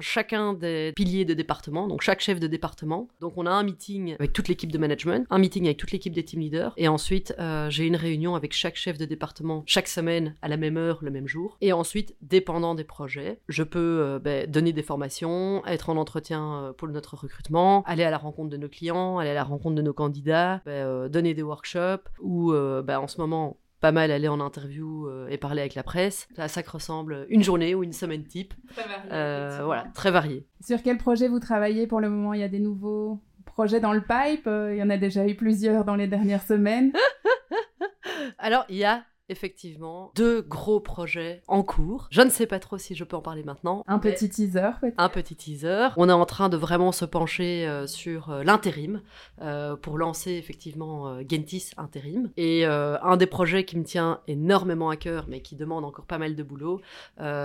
chacun 0.01 0.53
des 0.53 0.91
piliers 0.95 1.25
de 1.25 1.33
département, 1.33 1.87
donc 1.87 2.01
chaque 2.01 2.19
chef 2.19 2.39
de 2.39 2.47
département. 2.47 3.07
Donc, 3.21 3.33
on 3.37 3.45
a 3.45 3.51
un 3.51 3.63
meeting 3.63 4.15
avec 4.19 4.33
toute 4.33 4.47
l'équipe 4.47 4.71
de 4.71 4.77
management, 4.77 5.25
un 5.29 5.37
meeting 5.37 5.65
avec 5.65 5.77
toute 5.77 5.91
l'équipe 5.91 6.13
des 6.13 6.23
team 6.23 6.41
leaders, 6.41 6.73
et 6.77 6.87
ensuite, 6.87 7.33
j'ai 7.69 7.85
une 7.85 7.95
réunion 7.95 8.35
avec 8.35 8.53
chaque 8.53 8.75
chef 8.75 8.97
de 8.97 9.05
département 9.05 9.63
chaque 9.65 9.87
semaine 9.87 10.35
à 10.41 10.47
la 10.47 10.57
même 10.57 10.77
heure 10.77 11.04
le 11.05 11.11
même 11.11 11.27
jour. 11.27 11.57
Et 11.61 11.71
ensuite, 11.73 12.15
dépendant 12.21 12.75
des 12.75 12.83
projets, 12.83 13.39
je 13.47 13.63
peux 13.63 13.79
euh, 14.01 14.19
ben, 14.19 14.49
donner 14.49 14.73
des 14.73 14.81
formations, 14.81 15.65
être 15.65 15.89
en 15.89 15.97
entretien 15.97 16.55
euh, 16.55 16.73
pour 16.73 16.87
notre 16.89 17.15
recrutement, 17.15 17.83
aller 17.83 18.03
à 18.03 18.11
la 18.11 18.17
rencontre 18.17 18.49
de 18.49 18.57
nos 18.57 18.67
clients, 18.67 19.17
aller 19.17 19.29
à 19.29 19.33
la 19.33 19.43
rencontre 19.43 19.75
de 19.75 19.81
nos 19.81 19.93
candidats, 19.93 20.61
ben, 20.65 20.71
euh, 20.71 21.09
donner 21.09 21.33
des 21.33 21.43
workshops 21.43 22.09
ou 22.19 22.51
ben, 22.51 22.99
en 22.99 23.07
ce 23.07 23.19
moment 23.19 23.57
pas 23.81 23.91
mal 23.91 24.09
aller 24.09 24.27
en 24.27 24.39
interview 24.39 25.07
et 25.29 25.37
parler 25.37 25.61
avec 25.61 25.75
la 25.75 25.83
presse. 25.83 26.27
Ça, 26.35 26.47
ça 26.47 26.61
ressemble 26.65 27.27
une 27.29 27.43
journée 27.43 27.75
ou 27.75 27.83
une 27.83 27.93
semaine 27.93 28.23
type. 28.23 28.53
Très 28.73 28.87
varié. 28.87 29.63
voilà, 29.63 29.85
très 29.93 30.11
varié. 30.11 30.47
Sur 30.61 30.81
quel 30.81 30.97
projet 30.97 31.27
vous 31.27 31.39
travaillez 31.39 31.85
pour 31.85 31.99
le 31.99 32.09
moment? 32.09 32.33
Il 32.33 32.39
y 32.39 32.43
a 32.43 32.47
des 32.47 32.59
nouveaux 32.59 33.21
projets 33.45 33.79
dans 33.79 33.93
le 33.93 34.01
pipe 34.01 34.47
Il 34.47 34.77
y 34.77 34.81
en 34.81 34.89
a 34.89 34.97
déjà 34.97 35.27
eu 35.27 35.35
plusieurs 35.35 35.85
dans 35.85 35.95
les 35.95 36.07
dernières 36.07 36.41
semaines. 36.41 36.93
Alors, 38.37 38.65
il 38.69 38.77
y 38.77 38.85
a 38.85 39.03
effectivement 39.29 40.11
deux 40.15 40.41
gros 40.41 40.79
projets 40.79 41.41
en 41.47 41.63
cours. 41.63 42.07
Je 42.11 42.21
ne 42.21 42.29
sais 42.29 42.45
pas 42.45 42.59
trop 42.59 42.77
si 42.77 42.95
je 42.95 43.03
peux 43.03 43.15
en 43.15 43.21
parler 43.21 43.43
maintenant. 43.43 43.83
Un 43.87 43.99
petit 43.99 44.29
teaser 44.29 44.71
peut-être? 44.79 44.95
Un 44.97 45.09
petit 45.09 45.35
teaser. 45.35 45.87
On 45.97 46.09
est 46.09 46.13
en 46.13 46.25
train 46.25 46.49
de 46.49 46.57
vraiment 46.57 46.91
se 46.91 47.05
pencher 47.05 47.67
euh, 47.67 47.87
sur 47.87 48.29
euh, 48.29 48.43
l'intérim 48.43 49.01
euh, 49.41 49.75
pour 49.75 49.97
lancer 49.97 50.33
effectivement 50.33 51.19
Gentis 51.21 51.71
Intérim. 51.77 52.31
Et 52.37 52.65
un 52.65 53.17
des 53.17 53.25
projets 53.25 53.65
qui 53.65 53.77
me 53.77 53.83
tient 53.83 54.19
énormément 54.27 54.89
à 54.89 54.95
cœur 54.95 55.25
mais 55.27 55.41
qui 55.41 55.55
demande 55.55 55.85
encore 55.85 56.05
pas 56.05 56.17
mal 56.17 56.35
de 56.35 56.43
boulot, 56.43 56.81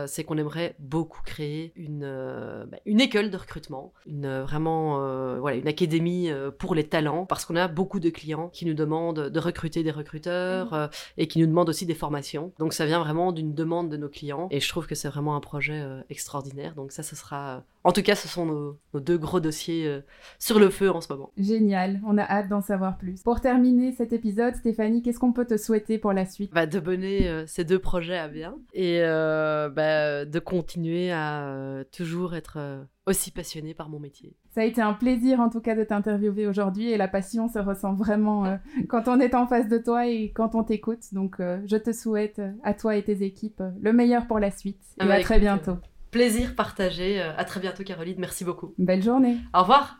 c'est 0.06 0.24
qu'on 0.24 0.38
aimerait 0.38 0.74
beaucoup 0.78 1.20
créer 1.24 1.72
une, 1.76 2.66
bah, 2.70 2.78
une 2.86 3.00
école 3.00 3.30
de 3.30 3.36
recrutement, 3.36 3.92
une, 4.06 4.40
vraiment 4.40 4.98
voilà, 5.38 5.56
une 5.56 5.68
académie 5.68 6.30
pour 6.58 6.74
les 6.74 6.84
talents 6.84 7.26
parce 7.26 7.44
qu'on 7.44 7.56
a 7.56 7.68
beaucoup 7.68 8.00
de 8.00 8.10
clients 8.10 8.48
qui 8.48 8.66
nous 8.66 8.74
demandent 8.74 9.28
de 9.28 9.40
recruter 9.40 9.82
des 9.82 9.90
recruteurs 9.90 10.72
mmh. 10.72 10.88
et 11.18 11.28
qui 11.28 11.38
nous 11.38 11.46
demandent 11.46 11.69
aussi 11.70 11.86
des 11.86 11.94
formations. 11.94 12.52
Donc 12.58 12.72
ça 12.72 12.86
vient 12.86 13.00
vraiment 13.00 13.32
d'une 13.32 13.54
demande 13.54 13.88
de 13.88 13.96
nos 13.96 14.08
clients 14.08 14.48
et 14.50 14.60
je 14.60 14.68
trouve 14.68 14.86
que 14.86 14.94
c'est 14.94 15.08
vraiment 15.08 15.36
un 15.36 15.40
projet 15.40 15.80
euh, 15.80 16.02
extraordinaire. 16.10 16.74
Donc 16.74 16.92
ça, 16.92 17.02
ce 17.02 17.16
sera... 17.16 17.56
Euh, 17.56 17.60
en 17.84 17.92
tout 17.92 18.02
cas, 18.02 18.14
ce 18.14 18.28
sont 18.28 18.44
nos, 18.44 18.78
deux 19.00 19.16
gros 19.16 19.40
dossiers 19.40 19.86
euh, 19.86 20.00
sur 20.38 20.58
le 20.58 20.68
feu 20.68 20.90
en 20.90 21.00
ce 21.00 21.10
moment. 21.10 21.32
Génial, 21.38 22.00
on 22.06 22.18
a 22.18 22.22
hâte 22.22 22.48
d'en 22.48 22.60
savoir 22.60 22.98
plus. 22.98 23.22
Pour 23.22 23.40
terminer 23.40 23.92
cet 23.92 24.12
épisode, 24.12 24.54
Stéphanie, 24.54 25.00
qu'est-ce 25.02 25.18
qu'on 25.18 25.32
peut 25.32 25.46
te 25.46 25.56
souhaiter 25.56 25.96
pour 25.96 26.12
la 26.12 26.26
suite? 26.26 26.52
Bah, 26.52 26.66
De 26.66 26.80
mener 26.80 27.46
ces 27.46 27.64
deux 27.64 27.78
projets 27.78 28.18
à 28.18 28.28
bien 28.28 28.56
et 28.74 29.00
bah, 29.00 30.24
de 30.26 30.38
continuer 30.38 31.10
à 31.10 31.84
toujours 31.90 32.34
être 32.34 32.86
aussi 33.10 33.30
passionnée 33.30 33.74
par 33.74 33.88
mon 33.88 33.98
métier. 33.98 34.32
Ça 34.54 34.62
a 34.62 34.64
été 34.64 34.80
un 34.80 34.94
plaisir 34.94 35.40
en 35.40 35.50
tout 35.50 35.60
cas 35.60 35.74
de 35.74 35.84
t'interviewer 35.84 36.46
aujourd'hui 36.46 36.90
et 36.90 36.96
la 36.96 37.08
passion 37.08 37.48
se 37.48 37.58
ressent 37.58 37.92
vraiment 37.92 38.46
euh, 38.46 38.56
quand 38.88 39.08
on 39.08 39.20
est 39.20 39.34
en 39.34 39.46
face 39.46 39.68
de 39.68 39.78
toi 39.78 40.06
et 40.06 40.30
quand 40.30 40.54
on 40.54 40.64
t'écoute. 40.64 41.12
Donc 41.12 41.40
euh, 41.40 41.60
je 41.66 41.76
te 41.76 41.92
souhaite 41.92 42.38
euh, 42.38 42.52
à 42.62 42.72
toi 42.72 42.96
et 42.96 43.02
tes 43.02 43.22
équipes 43.22 43.62
le 43.80 43.92
meilleur 43.92 44.26
pour 44.26 44.38
la 44.38 44.50
suite 44.50 44.82
et 45.00 45.10
à 45.10 45.20
très 45.20 45.38
bientôt. 45.38 45.76
Plaisir 46.10 46.56
partagé. 46.56 47.20
À 47.20 47.44
très 47.44 47.60
bientôt 47.60 47.84
Caroline. 47.84 48.16
Merci 48.18 48.44
beaucoup. 48.44 48.74
Belle 48.78 49.02
journée. 49.02 49.36
Au 49.54 49.60
revoir. 49.60 49.99